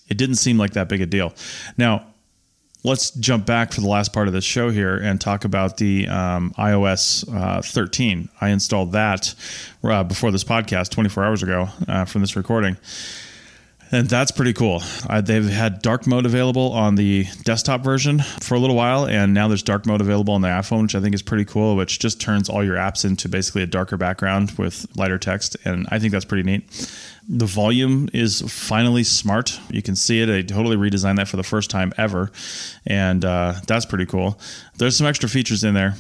it 0.08 0.18
didn't 0.18 0.38
seem 0.38 0.58
like 0.58 0.72
that 0.72 0.90
big 0.90 1.02
a 1.02 1.06
deal. 1.06 1.36
Now, 1.78 2.08
let's 2.84 3.12
jump 3.12 3.46
back 3.46 3.74
for 3.74 3.82
the 3.82 3.88
last 3.88 4.14
part 4.14 4.28
of 4.28 4.34
this 4.34 4.44
show 4.44 4.70
here 4.70 4.96
and 4.96 5.20
talk 5.20 5.46
about 5.46 5.78
the 5.78 6.08
um, 6.08 6.54
iOS 6.58 7.28
uh, 7.34 7.62
13. 7.62 8.30
I 8.40 8.50
installed 8.50 8.94
that 8.94 9.34
uh, 9.84 10.04
before 10.04 10.32
this 10.32 10.44
podcast 10.44 10.90
24 10.90 11.24
hours 11.24 11.44
ago 11.44 11.70
uh, 11.88 12.06
from 12.06 12.22
this 12.22 12.36
recording. 12.36 12.78
And 13.92 14.08
that's 14.08 14.32
pretty 14.32 14.54
cool. 14.54 14.84
Uh, 15.10 15.22
they've 15.22 15.50
had 15.50 15.82
dark 15.82 16.06
mode 16.06 16.26
available 16.26 16.74
on 16.74 16.96
the 16.96 17.26
desktop 17.44 17.84
version 17.84 18.20
for 18.20 18.54
a 18.54 18.60
little 18.60 18.76
while, 18.76 19.08
and 19.08 19.34
now 19.34 19.48
there's 19.48 19.64
dark 19.64 19.88
mode 19.88 20.00
available 20.00 20.36
on 20.36 20.42
the 20.42 20.48
iPhone, 20.48 20.84
which 20.84 20.96
I 20.96 21.02
think 21.02 21.16
is 21.16 21.24
pretty 21.24 21.46
cool, 21.46 21.76
which 21.76 21.98
just 21.98 22.22
turns 22.22 22.50
all 22.50 22.64
your 22.64 22.76
apps 22.76 23.04
into 23.04 23.28
basically 23.28 23.64
a 23.64 23.68
darker 23.68 23.98
background 23.98 24.52
with 24.60 24.86
lighter 24.96 25.18
text. 25.18 25.58
And 25.66 25.88
I 25.90 25.98
think 25.98 26.12
that's 26.12 26.26
pretty 26.26 26.44
neat. 26.44 26.92
The 27.28 27.48
volume 27.48 28.10
is 28.14 28.42
finally 28.42 29.04
smart. 29.04 29.60
You 29.70 29.82
can 29.82 29.96
see 29.96 30.22
it. 30.22 30.30
I 30.30 30.42
totally 30.44 30.78
redesigned 30.78 31.18
that 31.18 31.28
for 31.28 31.38
the 31.38 31.44
first 31.44 31.70
time 31.70 31.92
ever. 31.98 32.32
And 32.86 33.26
uh, 33.26 33.54
that's 33.66 33.86
pretty 33.86 34.06
cool. 34.06 34.40
There's 34.78 34.98
some 34.98 35.08
extra 35.08 35.30
features 35.30 35.64
in 35.64 35.74
there 35.74 35.96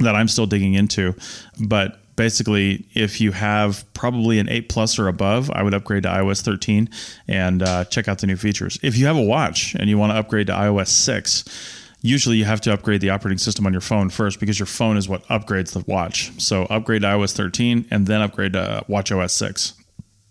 that 0.00 0.14
I'm 0.14 0.28
still 0.28 0.46
digging 0.46 0.74
into, 0.74 1.14
but 1.58 2.00
basically, 2.16 2.86
if 2.94 3.20
you 3.20 3.32
have 3.32 3.84
probably 3.92 4.38
an 4.38 4.48
8 4.48 4.68
plus 4.68 4.98
or 4.98 5.08
above, 5.08 5.50
I 5.50 5.62
would 5.62 5.74
upgrade 5.74 6.02
to 6.04 6.08
iOS 6.08 6.42
13 6.42 6.88
and 7.28 7.62
uh, 7.62 7.84
check 7.84 8.08
out 8.08 8.18
the 8.18 8.26
new 8.26 8.36
features. 8.36 8.78
If 8.82 8.96
you 8.96 9.06
have 9.06 9.16
a 9.16 9.22
watch 9.22 9.74
and 9.74 9.88
you 9.88 9.98
want 9.98 10.12
to 10.12 10.16
upgrade 10.16 10.48
to 10.48 10.54
iOS 10.54 10.88
6, 10.88 11.44
usually 12.00 12.36
you 12.36 12.44
have 12.44 12.60
to 12.62 12.72
upgrade 12.72 13.00
the 13.00 13.10
operating 13.10 13.38
system 13.38 13.66
on 13.66 13.72
your 13.72 13.80
phone 13.80 14.10
first 14.10 14.40
because 14.40 14.58
your 14.58 14.66
phone 14.66 14.96
is 14.96 15.08
what 15.08 15.24
upgrades 15.28 15.72
the 15.72 15.84
watch. 15.86 16.32
So 16.40 16.64
upgrade 16.64 17.02
to 17.02 17.08
iOS 17.08 17.36
13 17.36 17.86
and 17.90 18.06
then 18.06 18.22
upgrade 18.22 18.54
to 18.54 18.84
WatchOS 18.88 19.30
6. 19.30 19.74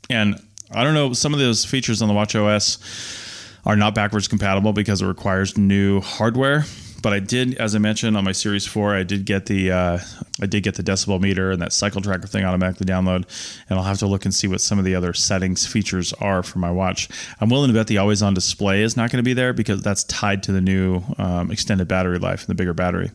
And 0.09 0.39
I 0.71 0.83
don't 0.83 0.93
know, 0.93 1.13
some 1.13 1.33
of 1.33 1.39
those 1.39 1.63
features 1.63 2.01
on 2.01 2.07
the 2.07 2.13
WatchOS 2.13 3.21
are 3.65 3.75
not 3.75 3.95
backwards 3.95 4.27
compatible 4.27 4.73
because 4.73 5.01
it 5.01 5.07
requires 5.07 5.57
new 5.57 6.01
hardware 6.01 6.65
but 7.05 7.13
I 7.13 7.19
did, 7.19 7.53
as 7.59 7.75
I 7.75 7.77
mentioned 7.77 8.17
on 8.17 8.23
my 8.23 8.31
Series 8.31 8.65
Four, 8.65 8.95
I 8.95 9.03
did 9.03 9.25
get 9.25 9.45
the 9.45 9.71
uh, 9.71 9.99
I 10.41 10.47
did 10.47 10.63
get 10.63 10.73
the 10.73 10.81
decibel 10.81 11.21
meter 11.21 11.51
and 11.51 11.61
that 11.61 11.71
cycle 11.71 12.01
tracker 12.01 12.25
thing 12.25 12.43
automatically 12.43 12.87
download, 12.87 13.25
and 13.69 13.77
I'll 13.77 13.85
have 13.85 13.99
to 13.99 14.07
look 14.07 14.25
and 14.25 14.33
see 14.33 14.47
what 14.47 14.59
some 14.59 14.79
of 14.79 14.85
the 14.85 14.95
other 14.95 15.13
settings 15.13 15.67
features 15.67 16.13
are 16.13 16.41
for 16.41 16.57
my 16.57 16.71
watch. 16.71 17.07
I'm 17.39 17.51
willing 17.51 17.67
to 17.67 17.75
bet 17.75 17.85
the 17.85 17.99
always 17.99 18.23
on 18.23 18.33
display 18.33 18.81
is 18.81 18.97
not 18.97 19.11
going 19.11 19.23
to 19.23 19.23
be 19.23 19.33
there 19.33 19.53
because 19.53 19.83
that's 19.83 20.03
tied 20.05 20.41
to 20.43 20.51
the 20.51 20.61
new 20.61 21.03
um, 21.19 21.51
extended 21.51 21.87
battery 21.87 22.17
life 22.17 22.39
and 22.39 22.47
the 22.47 22.55
bigger 22.55 22.73
battery. 22.73 23.11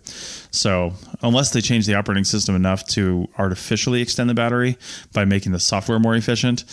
So 0.53 0.93
unless 1.21 1.51
they 1.51 1.61
change 1.61 1.87
the 1.87 1.97
operating 1.97 2.23
system 2.23 2.55
enough 2.55 2.87
to 2.91 3.29
artificially 3.39 4.03
extend 4.03 4.31
the 4.31 4.35
battery 4.35 4.79
by 5.13 5.25
making 5.25 5.51
the 5.51 5.59
software 5.59 5.99
more 5.99 6.15
efficient 6.15 6.65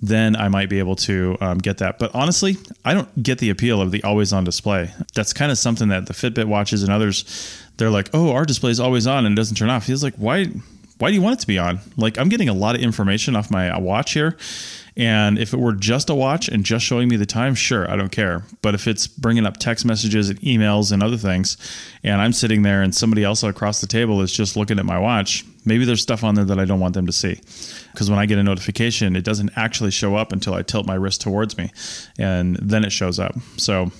then 0.00 0.36
I 0.36 0.48
might 0.48 0.68
be 0.68 0.78
able 0.78 0.96
to 0.96 1.36
um, 1.40 1.58
get 1.58 1.78
that. 1.78 1.98
But 1.98 2.14
honestly, 2.14 2.56
I 2.84 2.94
don't 2.94 3.22
get 3.22 3.38
the 3.38 3.50
appeal 3.50 3.80
of 3.82 3.90
the 3.90 4.02
always 4.04 4.32
on 4.32 4.44
display. 4.44 4.92
That's 5.14 5.32
kind 5.32 5.50
of 5.50 5.58
something 5.58 5.88
that 5.88 6.06
the 6.06 6.14
Fitbit 6.14 6.46
watches 6.46 6.82
and 6.82 6.92
others, 6.92 7.24
they're 7.76 7.90
like, 7.90 8.10
oh, 8.14 8.32
our 8.32 8.44
display 8.44 8.70
is 8.70 8.80
always 8.80 9.06
on 9.06 9.26
and 9.26 9.32
it 9.32 9.36
doesn't 9.36 9.56
turn 9.56 9.70
off. 9.70 9.86
He's 9.86 10.04
like, 10.04 10.14
why? 10.14 10.46
Why 10.98 11.08
do 11.08 11.14
you 11.14 11.22
want 11.22 11.34
it 11.34 11.40
to 11.40 11.46
be 11.46 11.58
on? 11.58 11.80
Like, 11.96 12.18
I'm 12.18 12.28
getting 12.28 12.48
a 12.48 12.54
lot 12.54 12.74
of 12.74 12.80
information 12.80 13.36
off 13.36 13.50
my 13.50 13.76
watch 13.78 14.12
here, 14.12 14.36
and 14.96 15.38
if 15.38 15.54
it 15.54 15.60
were 15.60 15.72
just 15.72 16.10
a 16.10 16.14
watch 16.14 16.48
and 16.48 16.64
just 16.64 16.84
showing 16.84 17.08
me 17.08 17.16
the 17.16 17.24
time, 17.24 17.54
sure, 17.54 17.88
I 17.88 17.94
don't 17.94 18.10
care. 18.10 18.42
But 18.62 18.74
if 18.74 18.88
it's 18.88 19.06
bringing 19.06 19.46
up 19.46 19.58
text 19.58 19.84
messages 19.84 20.28
and 20.28 20.40
emails 20.40 20.90
and 20.90 21.00
other 21.00 21.16
things, 21.16 21.56
and 22.02 22.20
I'm 22.20 22.32
sitting 22.32 22.62
there 22.62 22.82
and 22.82 22.92
somebody 22.92 23.22
else 23.22 23.44
across 23.44 23.80
the 23.80 23.86
table 23.86 24.20
is 24.22 24.32
just 24.32 24.56
looking 24.56 24.80
at 24.80 24.84
my 24.84 24.98
watch, 24.98 25.44
maybe 25.64 25.84
there's 25.84 26.02
stuff 26.02 26.24
on 26.24 26.34
there 26.34 26.44
that 26.46 26.58
I 26.58 26.64
don't 26.64 26.80
want 26.80 26.94
them 26.94 27.06
to 27.06 27.12
see. 27.12 27.40
Because 27.92 28.10
when 28.10 28.18
I 28.18 28.26
get 28.26 28.38
a 28.38 28.42
notification, 28.42 29.14
it 29.14 29.22
doesn't 29.22 29.52
actually 29.54 29.92
show 29.92 30.16
up 30.16 30.32
until 30.32 30.54
I 30.54 30.62
tilt 30.62 30.84
my 30.84 30.94
wrist 30.94 31.20
towards 31.20 31.56
me, 31.56 31.70
and 32.18 32.56
then 32.56 32.84
it 32.84 32.90
shows 32.90 33.20
up. 33.20 33.36
So 33.56 33.92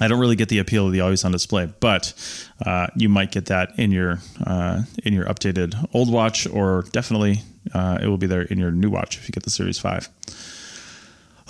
I 0.00 0.08
don't 0.08 0.18
really 0.18 0.36
get 0.36 0.48
the 0.48 0.58
appeal 0.58 0.86
of 0.86 0.92
the 0.92 1.00
always 1.00 1.24
on 1.24 1.32
display, 1.32 1.72
but 1.80 2.12
uh, 2.64 2.88
you 2.96 3.08
might 3.08 3.30
get 3.30 3.46
that 3.46 3.78
in 3.78 3.92
your 3.92 4.18
uh, 4.44 4.82
in 5.04 5.12
your 5.12 5.26
updated 5.26 5.88
old 5.92 6.10
watch, 6.10 6.46
or 6.46 6.84
definitely 6.92 7.42
uh, 7.74 7.98
it 8.02 8.08
will 8.08 8.18
be 8.18 8.26
there 8.26 8.42
in 8.42 8.58
your 8.58 8.70
new 8.70 8.90
watch 8.90 9.18
if 9.18 9.28
you 9.28 9.32
get 9.32 9.42
the 9.42 9.50
Series 9.50 9.78
Five. 9.78 10.08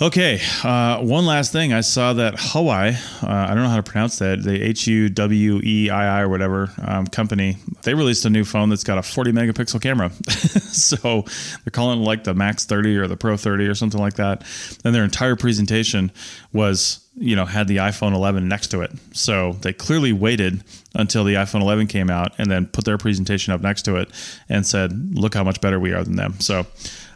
Okay, 0.01 0.41
uh, 0.63 0.97
one 1.01 1.27
last 1.27 1.51
thing. 1.51 1.73
I 1.73 1.81
saw 1.81 2.13
that 2.13 2.33
Huawei, 2.33 2.95
uh, 3.23 3.27
I 3.27 3.49
don't 3.49 3.61
know 3.61 3.69
how 3.69 3.75
to 3.75 3.83
pronounce 3.83 4.17
that, 4.17 4.41
the 4.41 4.59
H 4.59 4.87
U 4.87 5.09
W 5.09 5.61
E 5.63 5.91
I 5.91 6.17
I 6.17 6.21
or 6.21 6.29
whatever 6.29 6.71
um, 6.83 7.05
company, 7.05 7.57
they 7.83 7.93
released 7.93 8.25
a 8.25 8.31
new 8.31 8.43
phone 8.43 8.69
that's 8.69 8.83
got 8.83 8.97
a 8.97 9.03
40 9.03 9.31
megapixel 9.31 9.79
camera. 9.79 10.09
so 10.31 11.21
they're 11.21 11.71
calling 11.71 12.01
it 12.01 12.03
like 12.03 12.23
the 12.23 12.33
Max 12.33 12.65
30 12.65 12.97
or 12.97 13.07
the 13.07 13.15
Pro 13.15 13.37
30 13.37 13.67
or 13.67 13.75
something 13.75 14.01
like 14.01 14.15
that. 14.15 14.43
And 14.83 14.95
their 14.95 15.03
entire 15.03 15.35
presentation 15.35 16.11
was, 16.51 17.07
you 17.15 17.35
know, 17.35 17.45
had 17.45 17.67
the 17.67 17.77
iPhone 17.77 18.13
11 18.13 18.47
next 18.47 18.67
to 18.67 18.81
it. 18.81 18.91
So 19.13 19.53
they 19.61 19.73
clearly 19.73 20.13
waited 20.13 20.63
until 20.95 21.23
the 21.23 21.35
iPhone 21.35 21.61
11 21.61 21.87
came 21.87 22.09
out 22.09 22.31
and 22.37 22.49
then 22.49 22.67
put 22.67 22.85
their 22.85 22.97
presentation 22.97 23.53
up 23.53 23.61
next 23.61 23.83
to 23.83 23.97
it 23.97 24.09
and 24.47 24.65
said, 24.65 25.15
look 25.15 25.33
how 25.33 25.43
much 25.43 25.59
better 25.61 25.79
we 25.79 25.93
are 25.93 26.03
than 26.03 26.15
them. 26.15 26.39
So 26.39 26.65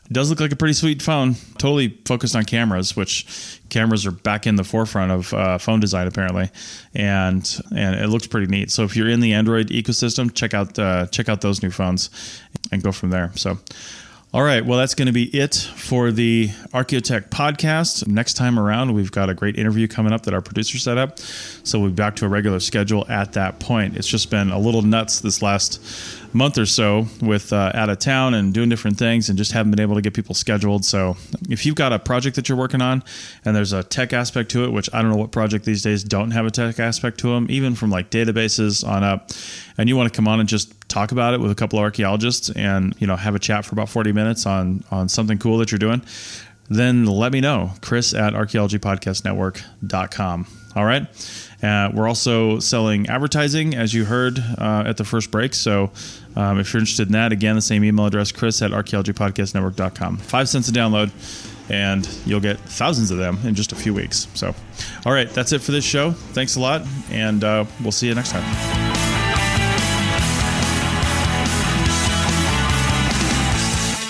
it 0.06 0.14
does 0.14 0.30
look 0.30 0.40
like 0.40 0.52
a 0.52 0.56
pretty 0.56 0.74
sweet 0.74 1.02
phone. 1.02 1.36
Totally 1.58 1.98
focused 2.06 2.36
on 2.36 2.44
cameras, 2.44 2.96
which 2.96 3.60
cameras 3.70 4.06
are 4.06 4.12
back 4.12 4.46
in 4.46 4.56
the 4.56 4.64
forefront 4.64 5.12
of 5.12 5.34
uh, 5.34 5.58
phone 5.58 5.80
design 5.80 6.06
apparently, 6.06 6.52
and 6.94 7.60
and 7.76 7.96
it 7.96 8.10
looks 8.10 8.28
pretty 8.28 8.46
neat. 8.46 8.70
So 8.70 8.84
if 8.84 8.96
you're 8.96 9.10
in 9.10 9.20
the 9.20 9.34
Android 9.34 9.70
ecosystem, 9.70 10.32
check 10.32 10.54
out 10.54 10.78
uh, 10.78 11.08
check 11.08 11.28
out 11.28 11.42
those 11.42 11.64
new 11.64 11.72
phones, 11.72 12.12
and 12.72 12.84
go 12.84 12.92
from 12.92 13.10
there. 13.10 13.32
So. 13.36 13.58
All 14.36 14.44
right, 14.44 14.66
well, 14.66 14.78
that's 14.78 14.96
going 14.96 15.06
to 15.06 15.14
be 15.14 15.28
it 15.28 15.56
for 15.56 16.12
the 16.12 16.50
Archaeotech 16.74 17.30
podcast. 17.30 18.06
Next 18.06 18.34
time 18.34 18.60
around, 18.60 18.94
we've 18.94 19.10
got 19.10 19.30
a 19.30 19.34
great 19.34 19.58
interview 19.58 19.88
coming 19.88 20.12
up 20.12 20.24
that 20.24 20.34
our 20.34 20.42
producer 20.42 20.78
set 20.78 20.98
up. 20.98 21.20
So 21.20 21.80
we'll 21.80 21.92
be 21.92 21.96
back 21.96 22.18
to 22.18 22.26
a 22.26 22.28
regular 22.28 22.60
schedule 22.60 23.06
at 23.08 23.32
that 23.32 23.62
point. 23.62 23.96
It's 23.96 24.10
just 24.10 24.30
been 24.30 24.52
a 24.52 24.60
little 24.60 24.82
nuts 24.82 25.22
this 25.22 25.42
last 25.42 25.82
month 26.36 26.58
or 26.58 26.66
so 26.66 27.08
with 27.22 27.54
uh, 27.54 27.72
out 27.74 27.90
of 27.90 27.98
town 27.98 28.34
and 28.34 28.54
doing 28.54 28.68
different 28.68 28.98
things 28.98 29.30
and 29.30 29.38
just 29.38 29.54
haven't 29.54 29.72
been 29.72 29.80
able 29.80 29.96
to 29.96 30.02
get 30.02 30.14
people 30.14 30.36
scheduled. 30.36 30.84
So 30.84 31.16
if 31.50 31.66
you've 31.66 31.76
got 31.76 31.94
a 31.94 32.00
project 32.00 32.36
that 32.36 32.50
you're 32.50 32.58
working 32.58 32.82
on 32.82 33.06
and 33.46 33.56
there's 33.56 33.72
a 33.72 33.84
tech 33.84 34.12
aspect 34.12 34.52
to 34.52 34.66
it, 34.66 34.74
which 34.74 34.90
I 34.94 35.02
don't 35.02 35.12
know 35.12 35.18
what 35.18 35.32
project 35.32 35.64
these 35.64 35.82
days 35.82 36.04
don't 36.04 36.32
have 36.32 36.46
a 36.46 36.52
tech 36.52 36.78
aspect 36.78 37.20
to 37.20 37.30
them, 37.30 37.48
even 37.50 37.74
from 37.74 37.90
like 37.90 38.10
databases 38.10 38.86
on 38.86 39.02
up, 39.04 39.32
and 39.78 39.88
you 39.88 39.96
want 39.96 40.12
to 40.12 40.16
come 40.16 40.28
on 40.28 40.42
and 40.42 40.50
just 40.50 40.74
talk 40.90 41.14
about 41.14 41.34
it 41.34 41.40
with 41.40 41.52
a 41.52 41.56
couple 41.56 41.80
of 41.80 41.84
archaeologists 41.84 42.50
and 42.52 42.94
you 43.00 43.08
know 43.08 43.16
have 43.16 43.34
a 43.36 43.40
chat 43.40 43.66
for 43.66 43.74
about 43.74 43.90
40 43.90 44.12
minutes 44.12 44.46
on 44.46 44.84
on 44.92 45.10
something 45.10 45.40
cool 45.40 45.58
that 45.58 45.72
you're 45.72 45.80
doing 45.80 46.04
then 46.70 47.06
let 47.06 47.32
me 47.32 47.42
know 47.42 47.72
chris 47.82 48.14
at 48.14 48.34
archaeologypodcastnetwork.com 48.34 50.46
all 50.76 50.86
right 50.86 51.08
uh, 51.66 51.90
we're 51.94 52.08
also 52.08 52.60
selling 52.60 53.08
advertising, 53.08 53.76
as 53.76 53.94
you 53.94 54.06
heard 54.06 54.40
uh, 54.58 54.84
at 54.86 54.98
the 54.98 55.04
first 55.04 55.32
break. 55.32 55.54
So 55.54 55.92
um, 56.36 56.60
if 56.60 56.74
you're 56.74 56.80
interested 56.80 57.08
in 57.08 57.14
that, 57.14 57.32
again, 57.32 57.56
the 57.56 57.62
same 57.62 57.84
email 57.84 58.06
address, 58.06 58.32
chris 58.32 58.62
at 58.62 58.72
archaeologypodcastnetwork.com. 58.72 60.18
Five 60.18 60.50
cents 60.50 60.70
a 60.70 60.72
download, 60.72 61.12
and 61.70 62.08
you'll 62.26 62.40
get 62.40 62.60
thousands 62.60 63.10
of 63.10 63.18
them 63.18 63.40
in 63.44 63.56
just 63.56 63.72
a 63.72 63.76
few 63.76 63.94
weeks. 63.94 64.28
So, 64.36 64.54
all 65.06 65.14
right, 65.14 65.30
that's 65.30 65.54
it 65.54 65.62
for 65.62 65.72
this 65.72 65.86
show. 65.86 66.12
Thanks 66.12 66.56
a 66.56 66.60
lot, 66.60 66.84
and 67.10 67.44
uh, 67.44 67.66
we'll 67.82 67.92
see 67.92 68.08
you 68.08 68.16
next 68.16 68.32
time. 68.32 68.85